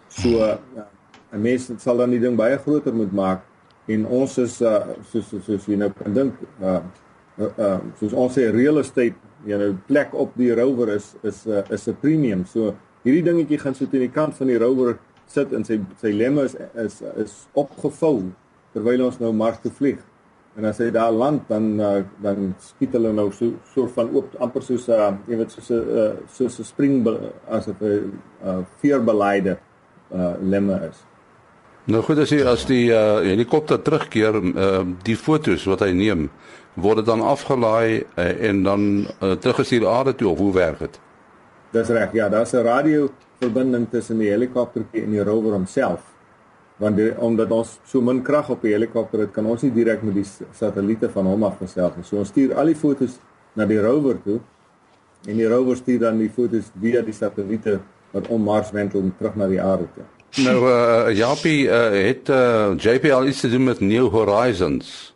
So 0.10 0.42
uh, 0.42 0.86
'n 1.32 1.42
mens 1.42 1.70
sal 1.84 1.98
dan 1.98 2.14
die 2.16 2.20
ding 2.24 2.38
baie 2.40 2.58
groter 2.58 2.94
moet 2.96 3.12
maak 3.12 3.44
en 3.88 4.06
ons 4.06 4.38
is 4.38 4.62
uh, 4.62 4.96
soos 5.12 5.28
soos 5.46 5.68
jy 5.68 5.76
nou 5.76 5.92
kan 5.92 6.14
dink 6.14 6.34
uh, 6.62 6.80
uh, 7.38 7.52
uh, 7.58 7.80
soos 8.00 8.14
ons 8.14 8.34
sê 8.34 8.48
real 8.52 8.80
estate 8.80 9.16
jy 9.46 9.58
nou 9.58 9.74
plek 9.88 10.14
op 10.14 10.36
die 10.40 10.54
rover 10.56 10.90
is 10.96 11.16
is 11.24 11.46
uh, 11.48 11.64
is 11.70 11.88
'n 11.88 11.98
premium. 12.02 12.46
So 12.46 12.76
hierdie 13.04 13.24
dingetjie 13.24 13.60
gaan 13.60 13.76
sit 13.76 13.94
aan 13.94 14.06
die 14.06 14.12
kant 14.12 14.36
van 14.36 14.48
die 14.48 14.58
rover 14.58 14.98
sit 15.28 15.54
en 15.54 15.66
sy 15.66 15.80
sy 16.02 16.12
lemme 16.12 16.44
is 16.44 16.56
is 16.76 17.02
is 17.16 17.48
opgevou 17.54 18.32
terwyl 18.74 19.06
ons 19.06 19.20
nou 19.20 19.34
Mars 19.34 19.60
toe 19.60 19.72
vlieg. 19.72 20.00
En 20.58 20.66
as 20.66 20.80
hy 20.82 20.90
daar 20.90 21.12
land 21.12 21.48
dan 21.50 21.80
uh, 21.80 22.04
dan 22.22 22.56
skiet 22.60 22.94
hulle 22.98 23.14
nou 23.14 23.32
so 23.32 23.54
soort 23.74 23.94
van 23.94 24.10
oop 24.16 24.36
amper 24.40 24.64
soos 24.64 24.88
'n 24.88 24.92
uh, 24.92 25.14
jy 25.28 25.38
weet 25.38 25.52
soos 25.52 25.70
'n 25.70 25.84
uh, 25.98 26.14
soos 26.28 26.60
'n 26.60 26.64
spring 26.64 27.08
as 27.48 27.68
'n 27.68 27.76
uh, 27.82 28.64
veerbeleide 28.82 29.58
uh, 30.12 30.34
lemme 30.42 30.90
is. 30.90 31.06
Nou 31.88 32.02
goed 32.04 32.20
as 32.20 32.32
jy 32.36 32.42
as 32.44 32.66
die 32.68 32.90
uh, 32.92 33.22
helikopter 33.24 33.78
terugkeer 33.80 34.36
uh, 34.36 34.80
die 35.08 35.16
fotos 35.16 35.64
wat 35.72 35.86
hy 35.86 35.94
neem 35.96 36.26
word 36.84 37.06
dan 37.08 37.22
afgelaai 37.24 38.04
uh, 38.20 38.26
en 38.50 38.60
dan 38.66 38.82
uh, 39.06 39.38
teruggestuur 39.40 39.86
aarde 39.88 40.14
toe 40.20 40.28
of 40.34 40.42
hoe 40.44 40.52
werk 40.58 40.82
dit? 40.84 40.98
Dis 41.72 41.88
reg. 41.96 42.12
Ja, 42.14 42.28
daar's 42.30 42.52
'n 42.52 42.66
radio 42.68 43.08
verbinding 43.40 43.88
tussen 43.90 44.20
die 44.20 44.28
helikopter 44.28 44.84
en 44.92 45.16
die 45.16 45.24
rover 45.24 45.56
homself. 45.56 46.04
Want 46.78 46.98
die, 46.98 47.08
omdat 47.18 47.52
ons 47.52 47.80
so 47.86 48.02
min 48.02 48.22
krag 48.22 48.50
op 48.50 48.62
die 48.62 48.76
helikopter 48.76 49.20
het, 49.20 49.32
kan 49.32 49.46
ons 49.46 49.64
nie 49.64 49.72
direk 49.72 50.04
met 50.04 50.14
die 50.14 50.28
satelliete 50.52 51.10
van 51.10 51.26
hom 51.26 51.44
af 51.44 51.58
gesels 51.58 51.96
nie. 51.96 52.04
So 52.04 52.18
ons 52.18 52.28
stuur 52.28 52.54
al 52.56 52.66
die 52.66 52.76
fotos 52.76 53.20
na 53.56 53.66
die 53.66 53.80
rover 53.80 54.20
toe 54.24 54.40
en 55.26 55.38
die 55.38 55.48
rover 55.48 55.76
stuur 55.76 56.00
dan 56.00 56.20
die 56.20 56.30
fotos 56.30 56.68
via 56.82 57.02
die 57.02 57.16
satelliete 57.16 57.80
wat 58.12 58.28
om 58.28 58.44
Mars 58.44 58.72
wentel 58.72 59.08
terug 59.18 59.36
na 59.36 59.48
die 59.48 59.62
aarde 59.62 59.88
toe. 59.96 60.04
Nou 60.36 60.58
uh, 60.70 61.16
Japie 61.16 61.66
uh, 61.66 61.90
het 61.92 62.30
uh, 62.30 62.74
JPL 62.78 63.24
iets 63.24 63.40
te 63.40 63.50
doen 63.50 63.64
met 63.64 63.80
New 63.80 64.10
Horizons. 64.10 65.16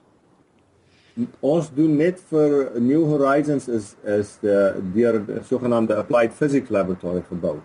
Ons 1.39 1.67
doen 1.75 1.95
net 1.95 2.21
vir 2.31 2.71
New 2.79 3.03
Horizons 3.05 3.67
is 3.67 3.91
is 4.07 4.37
die 4.41 4.55
deur 4.95 5.19
die 5.25 5.43
sogenaamde 5.45 5.95
Applied 5.99 6.33
Physics 6.33 6.69
Laboratory 6.69 7.21
gebou. 7.27 7.59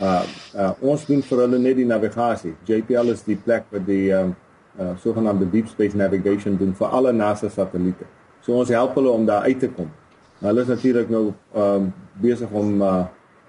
Uh, 0.00 0.22
uh 0.54 0.70
ons 0.80 1.04
doen 1.08 1.22
vir 1.22 1.42
hulle 1.44 1.58
net 1.58 1.76
die 1.76 1.88
navigasie. 1.88 2.54
JPL 2.68 3.12
is 3.12 3.24
die 3.26 3.36
plek 3.36 3.66
waar 3.70 3.84
die 3.84 4.12
um, 4.14 4.34
uh 4.78 4.94
sogenaamde 5.02 5.50
deep 5.50 5.68
space 5.68 5.96
navigation 5.96 6.56
doen 6.56 6.74
vir 6.78 6.88
alle 6.88 7.12
NASA 7.12 7.50
satelliete. 7.50 8.06
So 8.40 8.54
ons 8.54 8.72
help 8.72 8.94
hulle 8.94 9.10
om 9.10 9.26
daar 9.26 9.50
uit 9.50 9.60
te 9.60 9.68
kom. 9.68 9.90
Nou 10.38 10.52
hulle 10.52 10.62
is 10.62 10.72
natuurlik 10.72 11.10
nou 11.10 11.24
um 11.52 11.92
besig 12.22 12.50
om 12.50 12.80
uh 12.80 13.04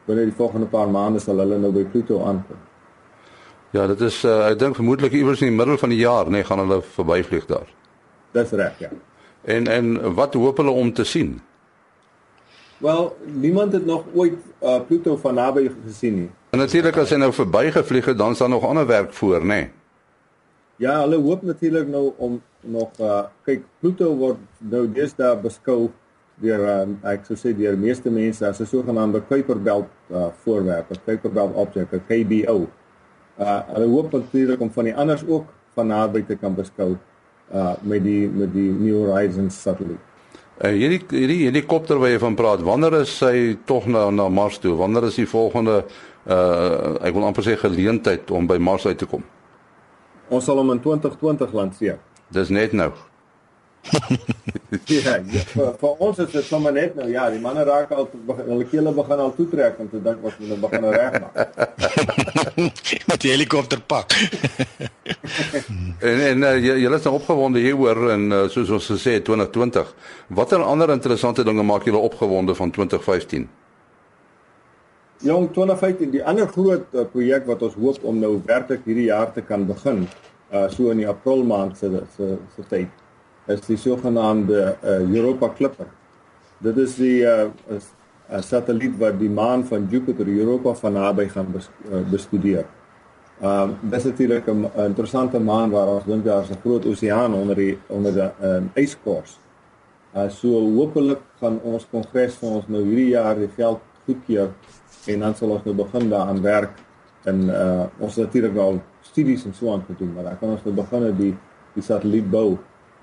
binne 0.08 0.26
die 0.26 0.40
volgende 0.40 0.68
paar 0.72 0.90
maande 0.90 1.20
sal 1.20 1.40
hulle 1.44 1.60
nou 1.60 1.72
by 1.76 1.86
Pluto 1.92 2.24
aankom. 2.26 2.67
Ja, 3.76 3.88
dit 3.88 4.02
is 4.02 4.24
uh, 4.24 4.48
ek 4.52 4.60
dink 4.60 4.76
vermoedelik 4.76 5.14
iewers 5.18 5.42
in 5.42 5.52
die 5.52 5.58
middel 5.58 5.78
van 5.78 5.90
die 5.90 6.00
jaar, 6.00 6.30
nee, 6.32 6.44
gaan 6.44 6.60
hulle 6.64 6.82
verbyvlieg 6.82 7.46
daar. 7.46 7.68
Dis 8.32 8.52
reg, 8.52 8.80
ja. 8.80 8.90
En 9.44 9.68
en 9.68 10.14
wat 10.16 10.34
hoop 10.34 10.58
hulle 10.58 10.72
om 10.72 10.94
te 10.94 11.04
sien? 11.04 11.40
Wel, 12.78 13.18
niemand 13.26 13.74
het 13.74 13.86
nog 13.86 14.06
ooit 14.14 14.38
uh, 14.62 14.80
Pluto 14.88 15.18
van 15.18 15.34
naby 15.34 15.72
gesien 15.86 16.16
nie. 16.16 16.30
En 16.50 16.60
natuurlik 16.60 16.98
as 16.98 17.10
hy 17.10 17.18
nou 17.18 17.34
verbygevlieg 17.34 18.06
het, 18.06 18.18
dan 18.18 18.32
is 18.32 18.44
daar 18.44 18.50
nog 18.50 18.66
ander 18.66 18.88
werk 18.88 19.14
voor, 19.14 19.42
nê? 19.42 19.46
Nee. 19.46 19.70
Ja, 20.78 21.00
hulle 21.02 21.18
hoop 21.18 21.42
natuurlik 21.42 21.88
nou 21.90 22.12
om 22.18 22.42
nog 22.62 23.00
uh 23.02 23.24
kyk 23.48 23.64
Pluto 23.82 24.12
word 24.16 24.42
nou 24.62 24.84
deesdae 24.94 25.34
beskou 25.42 25.88
deur 26.42 26.62
uh, 26.70 26.84
ek 27.10 27.26
sou 27.26 27.38
sê 27.40 27.54
deur 27.58 27.78
meeste 27.82 28.12
mense 28.14 28.46
as 28.46 28.62
'n 28.62 28.70
sogenaamde 28.70 29.24
Kuiper 29.30 29.58
belt 29.58 29.90
uh, 30.12 30.28
voorwerp, 30.44 30.92
'n 30.92 31.02
Kuiper 31.06 31.32
belt 31.34 31.56
object, 31.56 31.94
'n 31.94 32.04
KBO. 32.06 32.68
Uh 33.38 33.60
hulle 33.74 33.88
hoop 33.92 34.12
natuurlik 34.12 34.62
om 34.62 34.72
van 34.74 34.90
die 34.90 34.96
anders 34.96 35.24
ook 35.28 35.46
van 35.78 35.88
naby 35.88 36.24
te 36.26 36.36
kan 36.36 36.56
beskou 36.58 36.96
uh 37.54 37.74
met 37.82 38.04
die 38.04 38.28
met 38.28 38.54
die 38.54 38.70
New 38.72 39.06
Horizons 39.06 39.62
satelliet. 39.62 40.02
Uh 40.58 40.74
hierdie 40.74 41.04
hierdie 41.10 41.44
helikopter 41.46 42.00
wat 42.02 42.16
jy 42.16 42.20
van 42.24 42.36
praat, 42.36 42.64
wanneer 42.66 43.02
is 43.04 43.14
hy 43.22 43.58
tog 43.70 43.86
na 43.86 44.10
na 44.10 44.30
Mars 44.30 44.58
toe? 44.64 44.74
Wanneer 44.76 45.12
is 45.12 45.20
die 45.22 45.30
volgende 45.30 45.84
uh 46.26 46.96
ek 47.06 47.14
wil 47.14 47.28
amper 47.30 47.46
sê 47.46 47.58
geleentheid 47.62 48.32
om 48.32 48.50
by 48.50 48.58
Mars 48.58 48.88
uit 48.90 48.98
te 48.98 49.06
kom? 49.06 49.24
Ons 50.30 50.50
sal 50.50 50.58
hom 50.60 50.74
in 50.74 50.82
2020 50.84 51.54
lanseer. 51.54 52.02
Dis 52.34 52.50
net 52.50 52.74
nou. 52.74 52.92
ja, 54.88 55.18
ja 55.18 55.42
vir, 55.52 55.70
vir 55.80 56.02
ons 56.04 56.20
is 56.24 56.32
dit 56.32 56.46
sommer 56.48 56.74
net 56.76 56.96
nou 56.98 57.08
ja, 57.10 57.28
die 57.32 57.40
manne 57.44 57.64
raak 57.68 57.92
al 57.96 58.08
hulle 58.10 58.68
kele 58.72 58.94
begin 58.96 59.24
al 59.24 59.34
toetrek 59.38 59.80
om 59.84 59.90
te 59.92 60.02
dink 60.04 60.24
wat 60.26 60.40
hulle 60.42 60.58
begin 60.64 60.86
nou 60.86 60.94
regmaak. 60.96 61.36
Met 63.10 63.24
die 63.24 63.32
helikopter 63.32 63.82
pak. 63.94 64.16
en 66.10 66.24
en 66.32 66.48
uh, 66.50 66.56
jy 66.60 66.80
jy 66.84 66.92
is 67.00 67.08
nou 67.08 67.16
opgewonde 67.20 67.64
hieroor 67.64 68.12
en 68.16 68.28
uh, 68.32 68.44
soos 68.54 68.74
ons 68.80 68.92
gesê 68.94 69.18
het 69.20 69.28
2020. 69.30 69.94
Watter 70.40 70.66
ander 70.66 70.94
interessante 70.96 71.46
dinge 71.48 71.66
maak 71.68 71.88
julle 71.88 72.04
opgewonde 72.04 72.56
van 72.58 72.74
2015? 72.76 73.48
Jong 75.26 75.48
2015, 75.54 76.12
die 76.14 76.22
ander 76.22 76.50
groot 76.52 76.94
uh, 76.94 77.08
projek 77.10 77.48
wat 77.50 77.64
ons 77.66 77.78
hoop 77.80 78.04
om 78.06 78.20
nou 78.22 78.36
werklik 78.46 78.86
hierdie 78.86 79.10
jaar 79.10 79.32
te 79.34 79.42
kan 79.42 79.66
begin, 79.70 80.06
uh 80.54 80.68
so 80.72 80.94
in 80.94 81.02
die 81.02 81.10
April 81.10 81.42
maand 81.44 81.76
se 81.76 81.90
se 82.16 82.38
se 82.56 82.64
tyd 82.72 83.07
is 83.48 83.62
die 83.66 83.78
sogenaamde 83.78 84.78
uh, 84.84 85.00
Europa 85.16 85.50
Clipper. 85.50 85.88
Dit 86.64 86.78
is 86.78 86.96
die 86.96 87.22
uh, 87.24 87.48
is 87.76 87.94
'n 88.28 88.44
satelliet 88.44 88.98
wat 89.00 89.20
die 89.20 89.30
maan 89.30 89.64
van 89.66 89.88
Jupiter 89.90 90.28
Europa 90.28 90.74
van 90.74 90.94
naby 90.94 91.28
gaan 91.28 91.52
bes, 91.52 91.70
uh, 91.92 92.02
bestudeer. 92.12 92.66
Ehm 93.42 93.70
uh, 93.70 93.92
dis 93.92 94.04
natuurlik 94.04 94.48
'n 94.48 94.72
interessante 94.76 95.40
maan 95.40 95.70
waar 95.70 95.88
ons 95.88 96.06
dink 96.06 96.26
daar 96.26 96.44
is 96.44 96.50
'n 96.50 96.60
groot 96.62 96.86
oseaan 96.86 97.34
onder 97.34 97.56
die 97.56 97.78
onder 97.88 98.12
'n 98.14 98.72
uh, 98.76 98.84
yskors. 98.84 99.40
Uh 100.16 100.30
so 100.30 100.48
hopelik 100.50 101.20
gaan 101.40 101.60
ons 101.64 101.88
kongres 101.90 102.36
vir 102.36 102.50
ons 102.50 102.68
nou 102.68 102.84
hierdie 102.84 103.10
jaar 103.10 103.36
die 103.36 103.52
geld 103.56 103.80
goedkeur 104.06 104.50
en 105.08 105.20
dan 105.20 105.36
sal 105.36 105.50
ons 105.50 105.64
nou 105.64 105.76
begin 105.76 106.10
daaraan 106.10 106.42
werk 106.42 106.74
en 107.24 107.50
uh 107.50 107.86
ons 108.00 108.16
natuurlik 108.16 108.58
al 108.58 108.82
studies 109.02 109.46
en 109.46 109.54
so 109.54 109.72
aan 109.74 109.84
gedoen, 109.88 110.14
maar 110.14 110.24
dan 110.24 110.40
kan 110.40 110.50
ons 110.50 110.64
nou 110.64 110.76
begin 110.76 111.18
die 111.18 111.36
die 111.74 111.84
satelliet 111.84 112.30
bou 112.30 112.58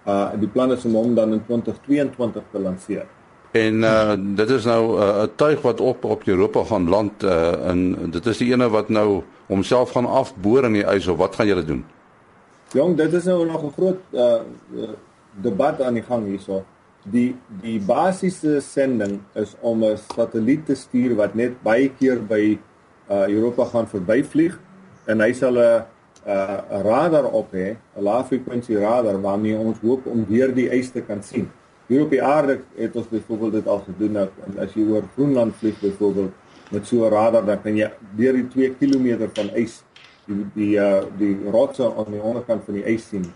uh 0.07 0.31
die 0.41 0.49
plan 0.49 0.73
is 0.73 0.85
om 0.85 0.95
hom 0.95 1.15
dan 1.15 1.33
in 1.33 1.45
2022 1.47 2.43
te 2.53 2.59
lanseer. 2.59 3.07
En 3.55 3.83
uh 3.83 4.15
dit 4.19 4.51
is 4.51 4.65
nou 4.65 4.83
'n 4.97 5.03
uh, 5.03 5.23
tuig 5.37 5.63
wat 5.63 5.81
op 5.81 6.05
op 6.05 6.25
Europa 6.25 6.65
gaan 6.65 6.89
land 6.89 7.23
uh 7.23 7.71
in 7.71 8.11
dit 8.11 8.27
is 8.27 8.39
die 8.39 8.53
ene 8.53 8.69
wat 8.69 8.89
nou 8.89 9.23
homself 9.47 9.91
gaan 9.91 10.07
afboor 10.07 10.65
in 10.65 10.73
die 10.73 10.87
ys 10.95 11.07
of 11.07 11.17
wat 11.17 11.35
gaan 11.35 11.47
julle 11.47 11.65
doen? 11.65 11.85
Jong, 12.73 12.97
dit 12.97 13.13
is 13.13 13.25
nou 13.25 13.47
nog 13.47 13.65
'n 13.65 13.73
groot 13.73 14.01
uh 14.13 14.41
debat 15.43 15.83
aan 15.83 15.95
die 15.95 16.03
gang 16.03 16.27
hierso. 16.27 16.65
Die 17.03 17.37
die 17.61 17.81
basiese 17.81 18.61
sending 18.61 19.21
is 19.33 19.55
om 19.61 19.85
'n 19.85 19.97
satelliet 20.17 20.67
te 20.67 20.75
stuur 20.75 21.15
wat 21.15 21.35
net 21.35 21.63
baie 21.63 21.89
keer 21.99 22.27
by 22.27 22.59
uh 23.11 23.29
Europa 23.29 23.65
gaan 23.65 23.89
verbyvlieg 23.89 24.59
en 25.07 25.21
hy 25.21 25.33
sal 25.33 25.59
'n 25.59 25.85
uh, 26.27 26.59
radar 26.83 27.25
op 27.25 27.53
hê, 27.53 27.77
'n 27.97 28.03
laafrekwensie 28.03 28.79
radar 28.79 29.21
waarmee 29.21 29.57
ons 29.57 29.79
hoop 29.79 30.07
om 30.07 30.25
weer 30.29 30.55
die 30.55 30.69
ys 30.71 30.91
te 30.91 31.01
kan 31.01 31.23
sien. 31.23 31.51
Hier 31.87 32.03
op 32.03 32.11
die 32.11 32.23
aarde 32.23 32.61
het 32.77 32.97
ons 32.97 33.09
byvoorbeeld 33.09 33.53
dit 33.53 33.67
al 33.67 33.79
gedoen 33.79 34.13
nou 34.13 34.29
as 34.59 34.73
jy 34.75 34.87
oor 34.89 35.03
Groenland 35.15 35.55
vlieg 35.57 35.81
byvoorbeeld 35.81 36.33
met 36.71 36.87
so 36.87 37.05
'n 37.05 37.11
radar 37.11 37.45
dan 37.45 37.63
kan 37.63 37.77
jy 37.77 37.91
deur 38.17 38.33
die 38.33 38.49
2 38.49 38.75
km 38.81 39.29
van 39.35 39.51
ys 39.55 39.83
die 40.27 40.47
die 40.55 40.79
uh, 40.79 41.05
die 41.19 41.37
rotse 41.51 41.85
aan 41.85 42.13
die 42.13 42.23
onderkant 42.23 42.65
van 42.65 42.75
die 42.75 42.85
ys 42.85 43.09
sien 43.09 43.27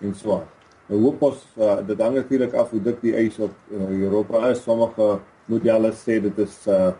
en 0.00 0.14
so 0.14 0.32
aan. 0.32 0.48
Nou 0.86 1.00
hoop 1.00 1.22
ons 1.22 1.46
uh, 1.56 1.76
dit 1.86 2.00
hang 2.00 2.14
natuurlik 2.14 2.54
af 2.54 2.70
hoe 2.70 2.82
dik 2.82 3.00
die 3.00 3.14
ys 3.16 3.38
op 3.38 3.52
uh, 3.70 3.90
Europa 3.90 4.48
is. 4.48 4.62
Sommige 4.62 5.20
modelle 5.44 5.92
sê 5.92 6.20
dit 6.20 6.38
is 6.38 6.66
uh, 6.66 6.92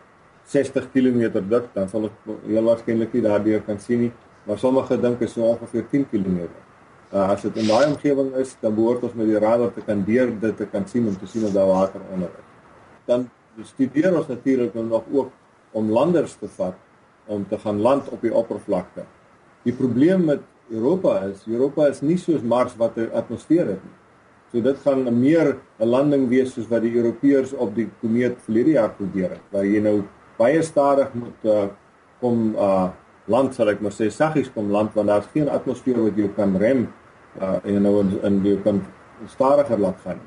60 0.44 0.92
km 0.92 1.40
dik, 1.48 1.72
dan 1.72 1.88
sal 1.88 2.04
ek 2.04 2.12
heel 2.46 2.64
waarskynlik 2.64 3.12
nie 3.12 3.22
daardeur 3.22 3.60
kan 3.62 3.78
sien 3.80 4.00
nie 4.00 4.12
maar 4.48 4.58
sommige 4.58 4.96
dink 5.00 5.20
is 5.20 5.34
so 5.36 5.44
ongeveer 5.44 5.84
10 5.90 6.06
km. 6.08 6.48
Uh, 7.12 7.28
as 7.28 7.44
dit 7.44 7.56
in 7.60 7.68
daai 7.68 7.86
omgewing 7.90 8.34
is, 8.40 8.54
dan 8.60 8.74
behoort 8.76 9.04
ons 9.04 9.16
met 9.16 9.28
die 9.28 9.40
radar 9.40 9.72
te 9.72 9.84
kan 9.84 10.00
deur 10.04 10.32
dit 10.40 10.56
te 10.56 10.66
kan 10.72 10.86
sien 10.88 11.06
om 11.08 11.16
te 11.16 11.28
sien 11.28 11.44
of 11.44 11.52
daar 11.52 11.68
water 11.68 12.00
onder 12.12 12.32
is. 12.32 12.48
Dan 13.08 13.28
studeer 13.64 14.16
ons 14.16 14.28
natuurlik 14.28 14.74
nog 14.76 15.04
ook 15.12 15.30
om 15.76 15.90
landers 15.92 16.36
te 16.40 16.48
vat 16.56 16.76
om 17.28 17.44
te 17.48 17.58
gaan 17.60 17.80
land 17.84 18.08
op 18.08 18.24
die 18.24 18.32
oppervlakte. 18.32 19.04
Die 19.64 19.72
probleem 19.76 20.24
met 20.24 20.44
Europa 20.68 21.18
is 21.28 21.44
Europa 21.48 21.88
is 21.88 22.00
nie 22.00 22.16
soos 22.20 22.42
Mars 22.42 22.76
wat 22.76 22.96
'n 22.96 23.10
atmosfeer 23.12 23.66
het 23.66 23.82
nie. 23.84 23.96
So 24.52 24.60
dit 24.60 24.78
gaan 24.84 25.20
meer 25.20 25.56
'n 25.80 25.88
landing 25.88 26.28
wees 26.28 26.52
soos 26.52 26.68
wat 26.68 26.82
die 26.82 26.94
Europeërs 26.96 27.52
op 27.52 27.74
die 27.74 27.88
komeet 28.00 28.36
verlede 28.44 28.70
jaar 28.70 28.90
probeer 28.90 29.30
het, 29.30 29.44
waar 29.50 29.64
jy 29.64 29.80
nou 29.80 30.02
baie 30.36 30.62
stadig 30.62 31.14
moet 31.14 31.44
uh, 31.44 31.66
kom 32.20 32.54
uh 32.54 32.88
land 33.28 33.54
sal 33.54 33.68
ek 33.72 33.82
maar 33.84 33.94
sê 33.94 34.08
saggies 34.12 34.50
kom 34.54 34.70
land 34.72 34.94
want 34.96 35.08
daar's 35.08 35.30
geen 35.32 35.48
atmosfeer 35.52 36.00
wat 36.02 36.16
jou 36.16 36.28
kan 36.36 36.56
rem 36.56 36.86
uh, 37.40 37.58
en 37.64 37.82
nou 37.82 38.00
in, 38.02 38.12
in 38.24 38.40
jy 38.46 38.56
kan 38.64 38.82
stadiger 39.28 39.80
laat 39.80 40.00
gaan. 40.04 40.20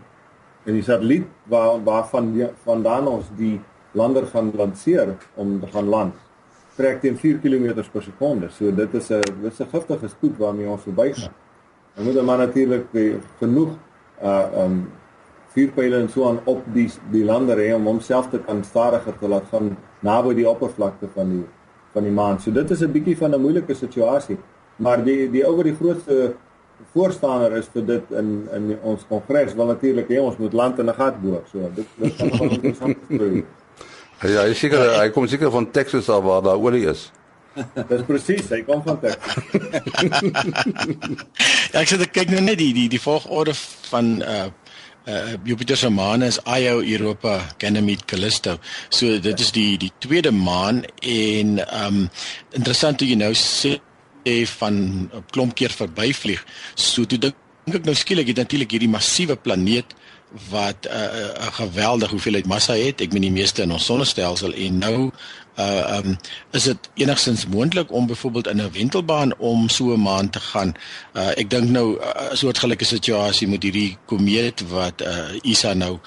En 0.65 0.77
die 0.77 0.85
satelliet 0.85 1.27
waar 1.49 1.81
waarvan 1.83 2.31
vandaan 2.65 3.07
ons 3.07 3.29
die 3.37 3.59
lander 3.97 4.27
gaan 4.29 4.51
lanseer 4.55 5.15
om 5.35 5.59
te 5.59 5.67
gaan 5.73 5.89
land, 5.89 6.15
trek 6.77 7.01
teen 7.01 7.17
4 7.17 7.41
km 7.43 7.81
per 7.91 8.03
sekonde. 8.03 8.49
So 8.49 8.71
dit 8.71 8.93
is 8.93 9.11
'n 9.11 9.21
dis 9.41 9.59
'n 9.59 9.69
giftige 9.73 10.07
spoed 10.07 10.37
waarmee 10.37 10.69
ons 10.69 10.83
verbygaan. 10.83 11.33
Dan 11.95 12.05
moet 12.05 12.25
maar 12.25 12.37
natuurlik 12.37 12.85
genoeg 13.39 13.77
uh 14.23 14.63
um 14.63 14.91
vuurpyle 15.53 15.97
en 15.99 16.09
so 16.09 16.27
aan 16.27 16.39
op 16.45 16.61
die 16.73 16.89
die 17.11 17.23
lander 17.25 17.57
hê 17.57 17.73
om 17.75 17.85
homself 17.85 18.29
te 18.29 18.39
kan 18.39 18.63
stadiger 18.63 19.17
te 19.19 19.27
laat 19.27 19.47
gaan 19.51 19.77
naby 19.99 20.33
die 20.33 20.47
oppervlakte 20.49 21.09
van 21.15 21.29
die 21.29 21.43
van 21.93 22.03
die 22.03 22.11
maan. 22.11 22.39
So 22.39 22.51
dit 22.51 22.71
is 22.71 22.81
'n 22.81 22.91
bietjie 22.91 23.17
van 23.17 23.33
'n 23.33 23.41
moeilike 23.41 23.73
situasie. 23.73 24.37
Maar 24.75 25.03
die 25.03 25.31
die 25.31 25.47
oor 25.47 25.63
die 25.63 25.75
grootste 25.75 26.33
voorstander 26.93 27.57
is 27.57 27.67
vir 27.73 27.85
dit 27.85 28.11
in 28.11 28.47
in 28.53 28.77
ons 28.81 29.05
kongres 29.07 29.53
wil 29.53 29.65
natuurlik 29.65 30.09
hê 30.09 30.21
ons 30.21 30.37
moet 30.37 30.53
land 30.53 30.79
in 30.79 30.89
'n 30.89 30.93
gat 30.93 31.21
boor. 31.21 31.41
So 31.51 31.71
dit 31.75 31.87
dit 31.95 32.13
gaan 32.13 32.29
wel 32.29 32.49
interessant 32.49 32.97
wees. 33.07 33.43
Ja, 34.21 34.43
hy 34.45 34.53
seker 34.53 35.01
hy 35.01 35.09
kom 35.09 35.27
seker 35.27 35.51
van 35.51 35.71
Texas 35.71 36.09
af 36.09 36.23
waar 36.23 36.41
daar 36.45 36.61
olie 36.61 36.85
is. 36.85 37.11
Dis 37.89 38.01
presies, 38.05 38.49
hy 38.49 38.61
kom 38.63 38.83
van 38.85 38.99
Texas. 38.99 39.33
ja, 41.73 41.81
ek 41.81 41.89
sê 41.89 41.97
dit 41.97 42.11
kyk 42.13 42.29
nou 42.29 42.41
net 42.45 42.59
die 42.61 42.69
die 42.73 42.89
die 42.91 43.01
volgorde 43.01 43.53
van 43.89 44.21
uh 44.21 44.45
uh 45.05 45.33
Jupiter 45.43 45.77
se 45.77 45.89
maan 45.89 46.21
is 46.21 46.39
Io 46.45 46.81
Europa 46.81 47.41
Ganymede 47.57 48.05
Callisto. 48.05 48.57
So 48.89 49.19
dit 49.19 49.39
is 49.39 49.51
die 49.51 49.77
die 49.77 49.91
tweede 49.99 50.31
maan 50.31 50.83
en 51.01 51.59
um 51.83 52.09
interessant 52.53 52.99
hoe 53.01 53.09
jy 53.09 53.15
nou 53.15 53.33
sê 53.33 53.79
van 54.59 54.75
'n 55.09 55.23
klomp 55.31 55.55
keer 55.55 55.71
verbyvlieg. 55.71 56.45
So 56.75 57.05
toe 57.05 57.17
dink 57.17 57.35
ek 57.65 57.85
nou 57.85 57.95
skielik 57.95 58.27
het 58.27 58.37
natuurlik 58.37 58.71
hierdie 58.71 58.89
massiewe 58.89 59.35
planeet 59.35 59.95
wat 60.49 60.85
'n 60.85 60.93
uh, 60.93 61.33
'n 61.33 61.41
uh, 61.41 61.53
geweldige 61.53 62.11
hoeveelheid 62.11 62.45
massa 62.45 62.73
het. 62.73 63.01
Ek 63.01 63.13
meen 63.13 63.21
die 63.21 63.31
meeste 63.31 63.61
in 63.61 63.71
ons 63.71 63.85
sonnestelsel 63.85 64.53
en 64.53 64.77
nou 64.77 65.11
uh 65.59 65.99
um 66.03 66.17
is 66.51 66.63
dit 66.63 66.89
enigstens 66.93 67.47
moontlik 67.47 67.91
om 67.91 68.07
byvoorbeeld 68.07 68.47
in 68.47 68.61
'n 68.61 68.71
wentelbaan 68.71 69.37
om 69.37 69.69
so 69.69 69.93
'n 69.93 70.01
maan 70.01 70.29
te 70.29 70.39
gaan. 70.39 70.73
Uh 71.13 71.31
ek 71.37 71.49
dink 71.49 71.69
nou 71.69 71.95
'n 71.95 72.01
uh, 72.01 72.33
soortgelyke 72.33 72.85
situasie 72.85 73.47
met 73.47 73.63
hierdie 73.63 73.97
komeet 74.05 74.67
wat 74.69 75.01
uh 75.01 75.29
ISA 75.41 75.73
nou 75.73 75.99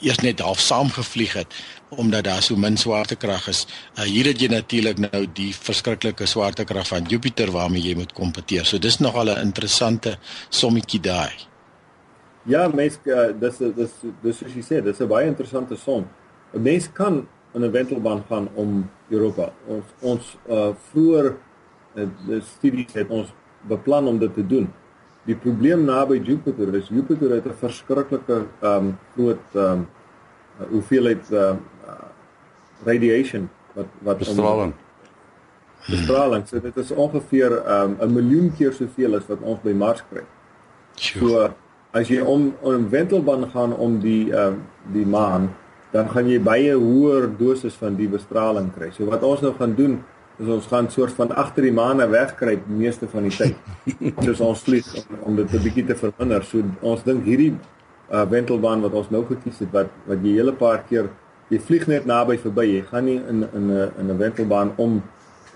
eers 0.00 0.18
net 0.18 0.40
half 0.40 0.60
saamgevlieg 0.60 1.32
het 1.32 1.54
omdat 1.88 2.24
daar 2.24 2.42
so 2.42 2.56
min 2.56 2.76
swaartekrag 2.76 3.48
is. 3.48 3.66
Uh 3.94 4.04
hier 4.04 4.24
het 4.24 4.40
jy 4.40 4.48
natuurlik 4.48 4.98
nou 4.98 5.26
die 5.32 5.54
verskriklike 5.54 6.26
swaartekrag 6.26 6.86
van 6.86 7.04
Jupiter 7.04 7.50
waarmee 7.50 7.82
jy 7.82 7.94
moet 7.94 8.12
kompeteer. 8.12 8.64
So 8.64 8.78
dis 8.78 8.98
nogal 8.98 9.30
'n 9.30 9.40
interessante 9.40 10.18
sommetjie 10.48 11.00
daai. 11.00 11.32
Ja, 12.42 12.68
mens 12.68 12.98
uh, 13.04 13.30
dis 13.40 13.56
dis 13.58 13.90
dis 14.22 14.38
soos 14.38 14.54
jy 14.54 14.62
sê, 14.62 14.82
dis 14.82 15.00
'n 15.00 15.08
baie 15.08 15.26
interessante 15.26 15.76
som. 15.76 16.08
'n 16.52 16.62
Mens 16.62 16.88
kan 16.92 17.28
in 17.52 17.64
'n 17.64 17.70
wentelbaan 17.70 18.22
gaan 18.28 18.48
om 18.54 18.90
Europa. 19.08 19.52
Ons 19.66 19.84
ons 20.00 20.36
uh 20.48 20.70
vroeër 20.90 21.36
uh, 21.94 22.06
die 22.26 22.40
studies 22.40 22.92
het 22.92 23.08
ons 23.08 23.32
beplan 23.68 24.06
om 24.06 24.18
dit 24.18 24.34
te 24.34 24.46
doen. 24.46 24.72
Die 25.24 25.36
probleem 25.36 25.84
naby 25.84 26.20
Jupiter 26.24 26.74
is 26.74 26.88
Jupiter 26.88 27.30
het 27.30 27.46
'n 27.46 27.54
verskriklike 27.58 28.46
um 28.60 28.98
groot 29.14 29.44
um 29.54 29.88
hoeveelheid 30.70 31.30
uh 31.30 31.54
radiation 32.84 33.48
wat 33.74 33.86
wat 34.02 34.18
bestraling. 34.18 34.72
Bestraling. 35.88 36.48
So 36.48 36.60
dit 36.60 36.76
is 36.76 36.90
ongeveer 36.90 37.52
um 37.82 37.96
'n 38.00 38.12
miljoen 38.12 38.52
keer 38.56 38.72
soveel 38.72 39.16
as 39.16 39.26
wat 39.26 39.40
ons 39.40 39.60
by 39.62 39.72
Mars 39.72 40.02
kry. 40.10 40.22
So 40.94 41.52
as 41.92 42.08
jy 42.08 42.20
om 42.20 42.54
'n 42.64 42.88
wentelbaan 42.88 43.50
gaan 43.50 43.76
om 43.76 44.00
die 44.00 44.32
ehm 44.32 44.52
uh, 44.52 44.58
die 44.92 45.06
maan, 45.06 45.54
dan 45.92 46.08
gaan 46.08 46.28
jy 46.28 46.40
baie 46.40 46.72
hoër 46.72 47.28
dosis 47.38 47.74
van 47.74 47.96
die 47.96 48.08
bestraling 48.08 48.70
kry. 48.74 48.90
So 48.96 49.04
wat 49.10 49.22
ons 49.22 49.40
nou 49.44 49.52
gaan 49.58 49.74
doen, 49.76 49.98
is 50.40 50.48
ons 50.48 50.66
gaan 50.66 50.88
soort 50.90 51.12
van 51.18 51.34
agter 51.36 51.66
die 51.68 51.74
maan 51.74 52.00
wegkruip 52.10 52.64
die 52.66 52.78
meeste 52.78 53.08
van 53.12 53.28
die 53.28 53.34
tyd. 53.36 53.56
Soos 54.24 54.40
ons 54.40 54.64
vlieg 54.64 54.88
om, 54.96 55.18
om 55.28 55.36
dit 55.36 55.52
'n 55.52 55.62
bietjie 55.62 55.86
te 55.86 55.96
verminder. 55.96 56.44
So 56.44 56.64
ons 56.80 57.04
dink 57.04 57.24
hierdie 57.24 57.52
uh, 57.52 58.24
wentelbaan 58.28 58.80
wat 58.80 58.92
ons 58.92 59.10
nou 59.10 59.24
gekies 59.28 59.60
het 59.60 59.72
wat 59.72 59.92
wat 60.08 60.24
jy 60.24 60.38
hele 60.40 60.52
paar 60.52 60.82
keer 60.88 61.10
jy 61.52 61.60
vlieg 61.60 61.86
net 61.86 62.06
naby 62.06 62.38
verby. 62.40 62.64
Jy 62.64 62.82
gaan 62.90 63.04
nie 63.04 63.20
in 63.20 63.44
in 63.52 63.66
'n 63.70 63.92
in 64.00 64.10
'n 64.10 64.18
wentelbaan 64.18 64.72
om 64.76 65.02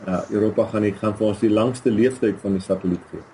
uh, 0.06 0.20
Europa 0.30 0.68
gaan 0.72 0.82
nie. 0.82 0.92
Gaan 0.92 1.16
vir 1.16 1.26
ons 1.26 1.40
die 1.40 1.50
langste 1.50 1.90
leeftyd 1.90 2.36
van 2.42 2.52
die 2.52 2.62
satelliet 2.62 3.04
gee. 3.10 3.24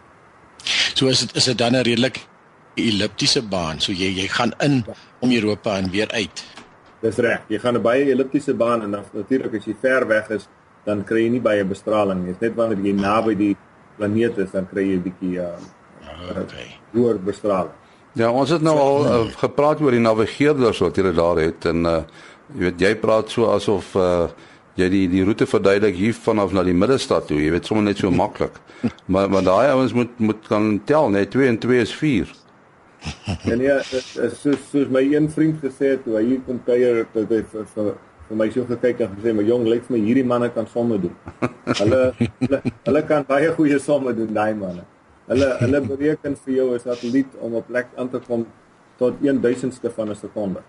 So 0.94 1.08
is 1.08 1.20
dit 1.20 1.36
is 1.36 1.44
dit 1.44 1.58
dan 1.58 1.74
'n 1.74 1.82
redelik 1.82 2.26
elliptiese 2.74 3.42
baan. 3.42 3.80
So 3.80 3.92
jy 3.92 4.14
jy 4.22 4.28
gaan 4.28 4.52
in 4.60 4.84
om 5.20 5.30
Europa 5.30 5.76
en 5.76 5.90
weer 5.90 6.10
uit. 6.10 6.44
Dis 7.02 7.18
reg. 7.18 7.42
Jy 7.48 7.58
gaan 7.58 7.76
'n 7.76 7.82
baie 7.82 8.10
elliptiese 8.10 8.54
baan 8.54 8.82
en 8.82 8.90
dan 8.90 9.04
natuurlik 9.12 9.54
as 9.54 9.64
jy 9.64 9.74
ver 9.80 10.06
weg 10.06 10.30
is, 10.30 10.48
dan 10.84 11.04
kry 11.04 11.24
jy 11.24 11.30
nie 11.30 11.40
baie 11.40 11.64
bestraling 11.64 12.24
nie. 12.24 12.32
Dit 12.32 12.42
is 12.42 12.48
net 12.48 12.56
wanneer 12.56 12.78
jy 12.78 12.92
naby 12.92 13.34
die 13.34 13.56
planeet 13.96 14.38
is, 14.38 14.50
dan 14.50 14.66
kry 14.70 14.82
jy 14.82 14.96
'n 14.96 15.02
bietjie 15.02 15.38
uh 15.38 16.40
okay. 16.40 16.78
hoër 16.92 17.18
bestraling. 17.18 17.74
Ja, 18.14 18.30
ons 18.30 18.50
het 18.50 18.62
nou 18.62 18.76
al 18.78 19.04
uh, 19.04 19.32
gepraat 19.40 19.80
oor 19.80 19.90
die 19.90 20.00
navigeerders 20.00 20.78
wat 20.84 20.96
jy 20.96 21.12
daar 21.12 21.38
het 21.40 21.64
en 21.64 21.86
uh 21.86 22.02
jy 22.54 22.60
weet 22.66 22.80
jy 22.80 22.94
praat 22.94 23.30
so 23.30 23.48
asof 23.50 23.94
uh 23.96 24.28
jy 24.76 24.88
die 24.88 25.08
die 25.08 25.24
roete 25.24 25.46
verduidelik 25.46 25.96
hier 25.96 26.14
vanaf 26.14 26.52
na 26.52 26.62
die 26.62 26.76
middestad 26.76 27.26
toe. 27.26 27.40
Jy 27.40 27.50
weet 27.50 27.66
sommer 27.66 27.84
net 27.84 27.98
so 27.98 28.10
maklik. 28.10 28.60
maar 29.12 29.30
maar 29.30 29.42
daai 29.42 29.72
ouens 29.72 29.92
moet 29.92 30.18
moet 30.18 30.46
kan 30.48 30.80
tel, 30.84 31.10
net 31.10 31.30
2 31.30 31.48
en 31.48 31.58
2 31.58 31.80
is 31.80 31.94
4. 31.94 32.41
En 33.50 33.60
ja, 33.60 33.80
soos 33.82 34.62
soos 34.70 34.88
my 34.88 35.02
een 35.02 35.28
vriend 35.30 35.60
gesê 35.62 35.94
het 35.94 36.04
toe 36.04 36.16
hy 36.18 36.24
hier 36.24 36.40
kom 36.46 36.60
kuier 36.66 37.04
dat 37.14 37.30
hy 37.30 37.42
vir, 37.52 37.66
vir 37.74 37.92
vir 38.28 38.38
my 38.40 38.48
so 38.54 38.64
gekyk 38.68 39.00
en 39.04 39.14
gesê 39.16 39.34
my 39.36 39.44
jong 39.46 39.66
lyk 39.68 39.84
vir 39.88 39.96
my 39.96 40.02
hierdie 40.06 40.24
manne 40.24 40.50
kan 40.54 40.66
somme 40.66 40.98
doen. 41.02 41.14
Hulle 41.80 42.00
hulle, 42.18 42.60
hulle 42.86 43.02
kan 43.08 43.26
baie 43.28 43.50
goeie 43.56 43.78
somme 43.78 44.14
doen 44.16 44.32
daai 44.34 44.54
manne. 44.58 44.84
Hulle 45.30 45.48
hulle 45.60 45.80
bereken 45.88 46.36
vir 46.44 46.54
jou 46.54 46.68
'n 46.74 46.84
satelliet 46.86 47.34
om 47.40 47.54
op 47.60 47.66
plek 47.66 47.88
aan 47.96 48.08
te 48.08 48.20
kom 48.28 48.46
tot 48.98 49.14
1/1000ste 49.20 49.90
van 49.96 50.10
'n 50.10 50.14
sekonde. 50.14 50.62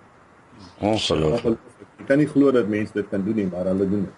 Ongelooflik. 0.80 1.58
Ek 2.00 2.08
kan 2.08 2.18
nie 2.18 2.28
glo 2.28 2.52
dat 2.52 2.68
mense 2.68 2.94
dit 2.94 3.10
kan 3.10 3.24
doen 3.24 3.36
nie, 3.36 3.48
maar 3.52 3.66
hulle 3.66 3.90
doen 3.90 4.04
dit. 4.10 4.18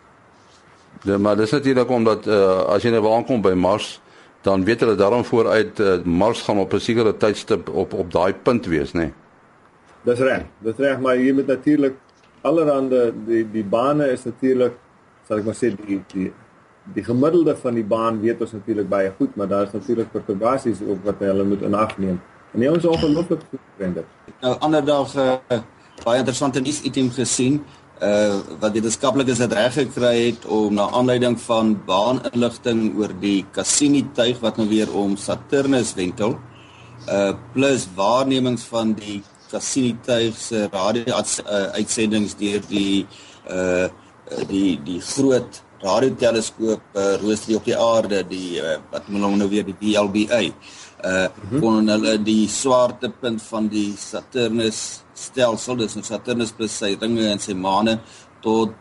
Ja, 1.03 1.17
maar 1.17 1.35
dis 1.35 1.51
natuurlik 1.51 1.89
omdat 1.89 2.27
uh, 2.27 2.65
as 2.73 2.83
jy 2.83 2.91
nou 2.91 3.05
aankom 3.13 3.41
by 3.41 3.53
Mars, 3.53 3.99
dan 4.45 4.63
weet 4.63 4.79
hulle 4.79 4.95
daarom 4.95 5.23
vooruit 5.25 5.79
uh, 5.79 6.03
Mars 6.03 6.41
gaan 6.45 6.57
op 6.61 6.73
'n 6.73 6.79
sekere 6.79 7.17
tydstip 7.17 7.69
op 7.69 7.93
op 7.93 8.11
daai 8.11 8.33
punt 8.33 8.65
wees, 8.65 8.91
nê. 8.93 8.99
Nee. 8.99 9.13
Dis 10.05 10.19
reg. 10.19 10.43
Dis 10.61 10.77
reg, 10.77 10.99
maar 10.99 11.17
jy 11.17 11.33
moet 11.33 11.47
natuurlik 11.47 11.95
allerhande 12.41 13.13
die 13.25 13.43
die 13.51 13.63
bane 13.63 14.11
is 14.13 14.23
natuurlik 14.23 14.73
sal 15.27 15.41
ek 15.41 15.45
maar 15.45 15.57
sê 15.57 15.71
die 15.73 16.01
die 16.13 16.33
die 16.93 17.03
gemiddelde 17.03 17.55
van 17.57 17.73
die 17.73 17.83
baan 17.83 18.19
weet 18.21 18.41
ons 18.41 18.51
natuurlik 18.53 18.89
baie 18.89 19.13
goed, 19.17 19.35
maar 19.35 19.47
daar 19.47 19.65
is 19.65 19.73
natuurlik 19.73 20.11
perturbasies 20.11 20.81
ook 20.85 21.01
wat 21.03 21.19
hulle 21.19 21.43
moet 21.43 21.61
in 21.61 21.73
ag 21.73 21.97
neem. 21.97 22.21
En 22.53 22.59
nie 22.59 22.69
ons 22.71 22.85
ongelooflik 22.85 23.41
goed 23.49 23.63
vriende. 23.77 24.03
Nou 24.41 24.53
ander 24.59 24.85
dag 24.85 25.15
uh, 25.15 25.33
baie 26.03 26.19
interessante 26.19 26.61
nuus 26.61 26.81
item 26.81 27.09
gesien 27.09 27.63
uh 28.05 28.39
wat 28.61 28.73
die 28.75 28.81
wetenskaplikes 28.83 29.41
dit 29.43 29.53
reg 29.57 29.77
gekry 29.79 30.15
het 30.27 30.45
om 30.51 30.75
na 30.77 30.87
aanleiding 30.99 31.37
van 31.41 31.75
baaninligting 31.87 32.87
oor 32.99 33.13
die 33.21 33.45
Cassini 33.55 34.03
tuig 34.17 34.41
wat 34.43 34.59
nou 34.59 34.67
weer 34.69 34.91
om 34.93 35.15
Saturnus 35.17 35.95
wentel 35.97 36.37
uh 37.09 37.33
plus 37.53 37.87
waarnemings 37.95 38.65
van 38.71 38.93
die 38.99 39.21
Cassini 39.51 39.95
tuig 40.05 40.37
se 40.37 40.67
radio 40.73 41.21
uitsendings 41.77 42.35
deur 42.41 42.61
die 42.69 43.05
uh 43.49 43.87
die 44.49 44.79
die 44.83 45.01
groot 45.01 45.61
radioteleskoop 45.85 46.97
uh, 46.97 47.15
rooster 47.21 47.59
op 47.59 47.67
die 47.67 47.77
aarde 47.77 48.23
die 48.29 48.57
uh, 48.61 48.77
wat 48.91 49.07
moet 49.11 49.37
nou 49.37 49.49
weer 49.51 49.65
die 49.67 49.77
BLBA 49.81 50.41
uh 51.05 51.27
kon 51.59 51.89
hulle 51.91 52.15
die 52.25 52.47
swaartepunt 52.49 53.43
van 53.45 53.69
die 53.69 53.91
Saturnus 53.99 55.04
stelsel 55.15 55.77
dis 55.79 55.95
nou 55.95 56.03
Saturnus 56.03 56.51
plus 56.55 56.71
sy 56.71 56.95
ringe 57.01 57.27
en 57.31 57.39
sy 57.39 57.53
maane 57.53 57.99
tot 58.43 58.73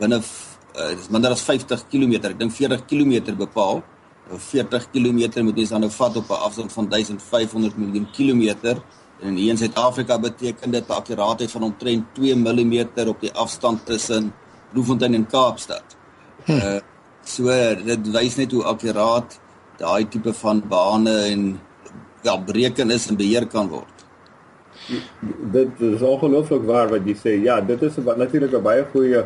binne 0.00 0.18
uh, 0.18 0.90
dis 0.94 1.10
minder 1.14 1.32
as 1.36 1.44
50 1.46 1.86
km 1.92 2.18
ek 2.18 2.38
dink 2.38 2.52
40 2.52 2.84
km 2.90 3.34
bepaal 3.38 3.82
40 4.28 4.90
km 4.92 5.44
moet 5.46 5.56
jy 5.56 5.66
dan 5.70 5.86
nou 5.86 5.90
vat 5.90 6.16
op 6.16 6.30
'n 6.30 6.42
afstand 6.46 6.72
van 6.72 6.88
1500 6.88 7.78
miljoen 7.78 8.08
kilometer 8.12 8.82
en 9.20 9.34
hier 9.34 9.50
in 9.50 9.58
Suid-Afrika 9.58 10.18
beteken 10.18 10.70
dit 10.70 10.88
'n 10.88 10.92
akkuraatheid 10.92 11.50
van 11.50 11.62
omtrent 11.62 12.14
2 12.14 12.34
mm 12.36 13.08
op 13.08 13.20
die 13.20 13.32
afstand 13.32 13.86
tussen 13.86 14.32
Bloemfontein 14.72 15.14
en 15.14 15.26
Kaapstad. 15.26 15.96
Hm. 16.44 16.52
Uh 16.52 16.80
so 17.28 17.44
dit 17.84 18.08
wys 18.12 18.36
net 18.36 18.52
hoe 18.52 18.64
akkuraat 18.64 19.40
daai 19.76 20.08
tipe 20.08 20.32
van 20.32 20.62
bane 20.68 21.16
en 21.32 21.60
ja 22.22 22.38
bereken 22.38 22.90
is 22.90 23.08
en 23.08 23.16
beheer 23.16 23.46
kan 23.46 23.68
word. 23.68 23.97
Dit 25.52 25.80
is 25.80 26.02
ongelooflik 26.02 26.64
waar 26.64 26.88
wat 26.88 27.04
jy 27.04 27.14
sê. 27.16 27.32
Ja, 27.44 27.60
dit 27.60 27.82
is 27.82 27.96
natuurlik 27.96 28.54
'n 28.54 28.62
baie 28.62 28.84
goeie 28.92 29.24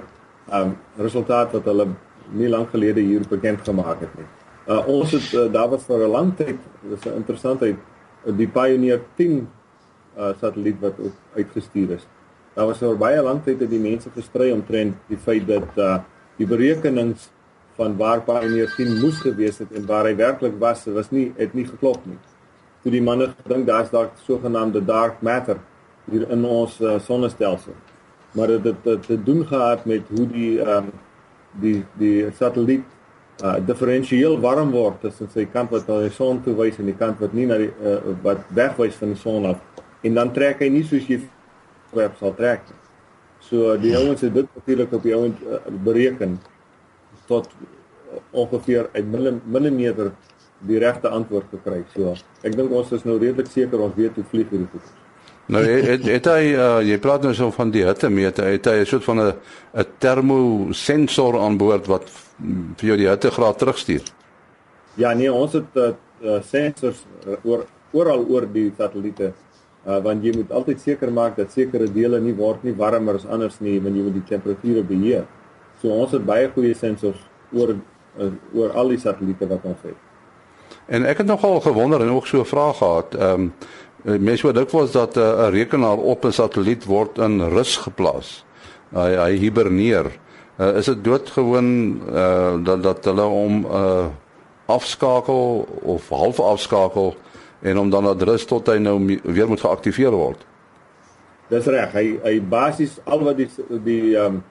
um 0.52 0.76
resultaat 0.96 1.52
wat 1.52 1.64
hulle 1.64 1.86
nie 2.30 2.48
lank 2.48 2.70
gelede 2.70 3.00
hier 3.00 3.22
bekend 3.28 3.60
gemaak 3.64 4.00
het 4.00 4.14
nie. 4.18 4.26
Uh 4.66 4.86
ons 4.88 5.10
het 5.10 5.32
uh, 5.32 5.52
daar 5.52 5.68
was 5.68 5.84
vir 5.84 6.06
'n 6.06 6.10
lang 6.10 6.36
tyd, 6.36 6.58
dis 6.90 7.04
'n 7.06 7.16
interessantheid, 7.16 7.76
die 8.24 8.48
Pioneer 8.48 9.00
10 9.16 9.48
uh 10.16 10.32
satelliet 10.40 10.80
wat 10.80 10.94
uitgestuur 11.36 11.90
is. 11.90 12.06
daar 12.54 12.66
was 12.66 12.82
oor 12.82 12.96
baie 12.96 13.22
lank 13.22 13.44
tyd 13.44 13.58
dat 13.58 13.70
die 13.70 13.80
mense 13.80 14.10
gestry 14.14 14.50
omtrent 14.52 14.96
die 15.08 15.16
feit 15.16 15.46
dat 15.46 15.68
uh 15.76 15.98
die 16.36 16.46
berekenings 16.46 17.30
van 17.76 17.96
waar 17.96 18.22
Pioneer 18.22 18.72
10 18.76 19.00
moes 19.00 19.20
gewees 19.20 19.58
het 19.58 19.72
en 19.72 19.86
waar 19.86 20.04
hy 20.04 20.16
werklik 20.16 20.58
was, 20.58 20.84
was 20.84 21.10
nie 21.10 21.32
het 21.36 21.54
nie 21.54 21.64
geklop 21.66 22.06
nie. 22.06 22.18
Toe 22.82 22.92
die 22.92 23.02
manne 23.02 23.30
gedink 23.44 23.66
daar's 23.66 23.90
dalk 23.90 24.16
sogenaamde 24.26 24.84
dark 24.84 25.20
matter 25.22 25.60
hier 26.10 26.26
in 26.30 26.44
ons 26.44 26.80
uh, 26.80 26.98
sonnestelsel. 26.98 27.74
Maar 28.32 28.46
dit 28.46 28.64
het, 28.64 28.84
het 28.84 29.06
te 29.06 29.22
doen 29.22 29.46
gehad 29.46 29.84
met 29.84 30.08
hoe 30.10 30.26
die 30.26 30.60
ehm 30.60 30.76
um, 30.76 30.92
die 31.60 31.82
die 32.00 32.30
satelliet 32.32 32.84
uh 33.44 33.58
diferensieel 33.66 34.38
warm 34.40 34.70
word 34.72 35.00
tussen 35.00 35.28
sy 35.34 35.44
kant 35.52 35.70
wat 35.70 35.88
na 35.88 35.98
die 36.00 36.14
son 36.16 36.40
toe 36.44 36.54
wys 36.56 36.78
en 36.80 36.88
die 36.88 36.96
kant 36.96 37.20
wat 37.20 37.34
nie 37.36 37.46
na 37.46 37.58
die 37.60 37.70
uh, 37.82 37.98
wat 38.24 38.44
wegwys 38.56 38.96
van 39.00 39.12
die 39.12 39.20
son 39.20 39.48
af. 39.50 39.60
En 40.02 40.14
dan 40.14 40.32
trek 40.32 40.62
hy 40.64 40.70
nie 40.72 40.84
soos 40.86 41.08
jy 41.08 41.20
web 41.92 42.16
sal 42.20 42.34
trek. 42.38 42.64
So 43.42 43.76
die 43.80 43.94
ouens 43.98 44.22
het 44.24 44.34
dit 44.34 44.48
natuurlik 44.56 44.92
op 44.96 45.02
die 45.02 45.14
ouens 45.16 45.40
uh, 45.44 45.60
bereken 45.84 46.38
tot 47.28 47.48
uh, 47.50 48.20
ongeveer 48.30 48.88
'n 48.94 49.40
millimeter 49.44 50.12
die 50.66 50.78
regte 50.78 51.08
antwoord 51.08 51.50
gekry. 51.50 51.82
So 51.94 52.14
ek 52.42 52.56
dink 52.56 52.72
ons 52.72 52.92
is 52.92 53.04
nou 53.04 53.18
redelik 53.18 53.50
seker 53.50 53.80
ons 53.80 53.96
weet 53.96 54.18
hoe 54.18 54.24
vlieg 54.30 54.50
hierdie 54.50 54.68
goed. 54.72 54.90
Nou 55.52 55.62
het 55.66 56.06
het 56.06 56.28
hy 56.30 56.52
uh, 56.54 56.80
jy 56.86 56.98
praat 57.02 57.24
nou 57.26 57.32
so 57.34 57.50
van 57.50 57.72
die 57.74 57.84
hittemeter, 57.84 58.46
het 58.54 58.66
hy 58.70 58.76
'n 58.80 58.86
soort 58.86 59.04
van 59.04 59.20
'n 59.20 59.32
'n 59.74 59.86
termosensor 59.98 61.38
aan 61.38 61.58
boord 61.58 61.86
wat 61.86 62.10
vir 62.78 62.86
jou 62.88 62.96
die 62.96 63.08
hittegraad 63.08 63.58
terugstuur. 63.58 64.02
Ja 64.94 65.12
nee, 65.14 65.32
ons 65.32 65.52
het 65.52 65.76
uh, 65.76 65.92
uh, 66.22 66.40
sensors 66.42 67.04
uh, 67.26 67.36
oor 67.44 67.66
oral 67.92 68.24
oor 68.28 68.46
die 68.52 68.72
satelliete 68.76 69.32
uh, 69.86 69.98
want 70.04 70.24
jy 70.24 70.32
moet 70.36 70.52
altyd 70.52 70.80
seker 70.80 71.12
maak 71.12 71.36
dat 71.36 71.52
sekere 71.52 71.88
dele 71.90 72.20
nie 72.20 72.34
word 72.34 72.64
nie 72.64 72.74
warmer 72.76 73.18
as 73.18 73.26
anders 73.26 73.60
nie 73.60 73.78
want 73.80 73.96
jy 73.96 74.06
moet 74.06 74.18
die 74.20 74.28
temperature 74.28 74.82
beheer. 74.82 75.26
So 75.82 75.90
ons 75.90 76.14
het 76.14 76.24
baie 76.26 76.48
goeie 76.54 76.74
sensors 76.74 77.18
oor 77.52 77.74
uh, 77.74 78.30
oor 78.54 78.72
al 78.78 78.94
die 78.94 79.00
satelliete 79.02 79.48
wat 79.50 79.64
ons 79.64 79.86
het. 79.88 80.01
En 80.86 81.04
ek 81.04 81.22
het 81.22 81.26
nogal 81.26 81.60
gewonder 81.60 82.00
en 82.00 82.10
ook 82.10 82.26
so 82.26 82.40
'n 82.40 82.44
vraag 82.44 82.76
gehad. 82.76 83.14
Ehm 83.14 83.50
um, 84.04 84.22
mense 84.24 84.46
wat 84.46 84.54
dink 84.54 84.70
was 84.70 84.90
dat 84.90 85.16
'n 85.16 85.20
uh, 85.20 85.48
rekenaar 85.50 85.96
op 85.96 86.24
'n 86.24 86.30
satelliet 86.32 86.84
word 86.84 87.18
in 87.18 87.40
rus 87.48 87.76
geplaas. 87.76 88.44
Hy 88.92 89.16
hy 89.16 89.32
hiberneer. 89.32 90.06
Uh, 90.58 90.76
is 90.76 90.84
dit 90.84 91.04
doodgewoon 91.04 92.00
uh, 92.12 92.54
dat 92.64 92.82
dat 92.82 93.04
hulle 93.04 93.24
om 93.24 93.64
uh, 93.64 94.06
afskakel 94.66 95.68
of 95.82 96.08
half 96.08 96.40
afskakel 96.40 97.14
en 97.60 97.78
om 97.78 97.90
dan 97.90 98.04
dat 98.04 98.22
rus 98.22 98.44
tot 98.44 98.66
hy 98.66 98.76
nou 98.76 99.18
weer 99.22 99.48
moet 99.48 99.60
geaktiveer 99.60 100.10
word. 100.10 100.46
Dis 101.48 101.66
reg. 101.66 101.92
Hy 101.92 102.18
hy 102.22 102.40
basies 102.40 102.98
al 103.04 103.22
wat 103.22 103.36
die 103.36 103.48
die 103.84 104.16
ehm 104.16 104.26
um, 104.26 104.42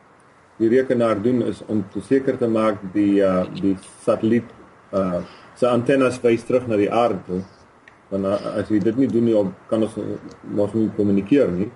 die 0.61 0.69
rekenaar 0.69 1.21
doen 1.21 1.41
is 1.41 1.61
om 1.65 1.85
te 1.93 2.01
seker 2.05 2.37
te 2.37 2.47
maak 2.47 2.81
die 2.93 3.21
uh 3.25 3.45
die 3.61 3.77
satelliet 4.05 4.49
uh 4.93 5.21
se 5.61 5.69
antennes 5.69 6.17
wys 6.23 6.43
terug 6.47 6.65
na 6.69 6.79
die 6.79 6.89
aarde. 6.89 7.43
Want 8.11 8.25
uh, 8.25 8.39
as 8.59 8.71
jy 8.73 8.81
dit 8.81 8.97
nie 9.03 9.09
doen 9.11 9.27
nie, 9.29 9.37
kan 9.69 9.85
ons 9.85 9.93
mos 10.57 10.73
nie 10.73 10.89
kommunikeer 10.97 11.53
nie. 11.53 11.69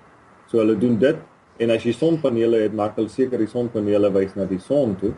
So 0.50 0.63
hulle 0.63 0.78
doen 0.82 0.98
dit 1.02 1.21
en 1.62 1.71
as 1.71 1.86
jy 1.86 1.93
sonpanele 1.95 2.65
het, 2.65 2.74
maak 2.76 2.98
hulle 3.00 3.12
seker 3.13 3.39
die 3.39 3.52
sonpanele 3.52 4.10
wys 4.15 4.34
na 4.36 4.48
die 4.50 4.60
son 4.60 4.98
toe. 5.00 5.13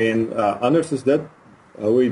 En 0.00 0.28
uh 0.30 0.54
anders 0.70 0.94
is 0.96 1.02
dit 1.04 1.26
hou 1.80 1.96
hy 1.98 2.08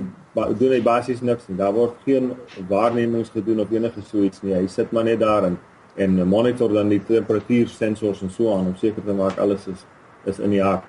doen 0.58 0.74
hy 0.74 0.82
basies 0.84 1.22
niks 1.24 1.48
nie. 1.48 1.56
Daar 1.58 1.72
word 1.76 1.96
geen 2.04 2.32
waarnemings 2.68 3.30
gedoen 3.34 3.62
of 3.62 3.72
enige 3.72 4.02
so 4.06 4.22
iets 4.26 4.42
nie. 4.42 4.56
Hy 4.58 4.66
sit 4.70 4.92
maar 4.92 5.06
net 5.08 5.22
daar 5.22 5.48
en 5.52 5.58
en 5.98 6.20
monitor 6.30 6.70
dan 6.70 6.92
die 6.92 7.00
temperatuur 7.02 7.70
sensors 7.70 8.20
en 8.22 8.30
so 8.30 8.52
aan 8.54 8.68
om 8.70 8.76
seker 8.78 9.02
te 9.02 9.14
maak 9.18 9.38
alles 9.42 9.66
is 9.70 9.86
is 10.26 10.38
in 10.42 10.54
die 10.54 10.62
hak. 10.62 10.84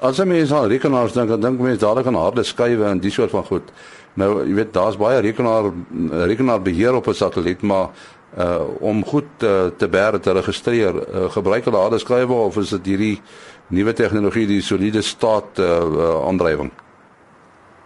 As 0.00 0.16
jy 0.16 0.24
mens 0.24 0.52
aan 0.56 0.70
rekenaars 0.72 1.12
dink, 1.12 1.28
dan 1.28 1.42
dink 1.44 1.58
mense 1.60 1.82
dadelik 1.82 2.06
aan 2.08 2.16
harde 2.16 2.40
skywe 2.48 2.86
en 2.88 3.02
die 3.04 3.10
soort 3.12 3.34
van 3.34 3.44
goed. 3.44 3.66
Nou, 4.16 4.30
jy 4.46 4.54
weet 4.56 4.72
daar's 4.72 4.96
baie 4.96 5.20
rekenaar 5.20 5.68
rekenaarbeheer 6.30 6.96
op 6.96 7.08
'n 7.08 7.14
satelliet, 7.14 7.62
maar 7.62 7.90
uh 8.38 8.64
om 8.80 9.04
goed 9.04 9.28
uh, 9.42 9.66
te 9.76 9.88
bære 9.88 10.20
te 10.20 10.32
registreer, 10.32 10.94
uh, 10.94 11.30
gebruik 11.30 11.64
hulle 11.64 11.76
harde 11.76 11.98
skywe 11.98 12.32
of 12.32 12.56
is 12.56 12.70
dit 12.70 12.86
hierdie 12.86 13.20
nuwe 13.68 13.92
tegnologie 13.92 14.46
die 14.46 14.62
soliede 14.62 15.02
staat 15.02 15.58
uh, 15.58 15.66
uh 15.66 16.26
aandrywing? 16.26 16.70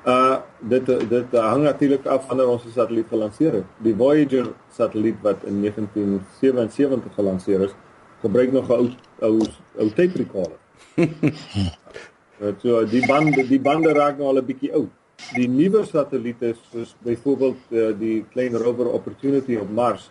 Uh 0.06 0.36
dit 0.60 0.86
dit 0.86 1.32
hang 1.32 1.62
natuurlik 1.62 2.06
af 2.06 2.26
wanneer 2.28 2.48
ons 2.48 2.62
die 2.62 2.72
satelliet 2.72 3.08
gelanseer 3.08 3.52
het. 3.52 3.64
Die 3.78 3.94
Voyager 3.96 4.52
satelliet 4.70 5.16
wat 5.22 5.42
in 5.44 5.60
1977 5.60 7.14
gelanseer 7.14 7.60
is, 7.60 7.74
gebruik 8.20 8.52
nog 8.52 8.68
'n 8.68 8.72
ou 8.72 8.90
ou 9.20 9.40
ou 9.78 9.88
tape 9.88 10.16
recorder. 10.16 10.63
so 12.62 12.84
die 12.86 13.06
bande 13.06 13.46
die 13.48 13.60
bande 13.60 13.92
raak 13.94 14.18
nou 14.18 14.28
al 14.28 14.38
'n 14.42 14.46
bietjie 14.46 14.72
oud. 14.74 14.90
Die 15.34 15.48
nuwe 15.48 15.84
satelliete 15.86 16.54
soos 16.70 16.96
byvoorbeeld 17.06 17.56
uh, 17.70 17.98
die 17.98 18.24
klein 18.32 18.56
rover 18.56 18.86
Opportunity 18.92 19.56
op 19.56 19.70
Mars 19.70 20.10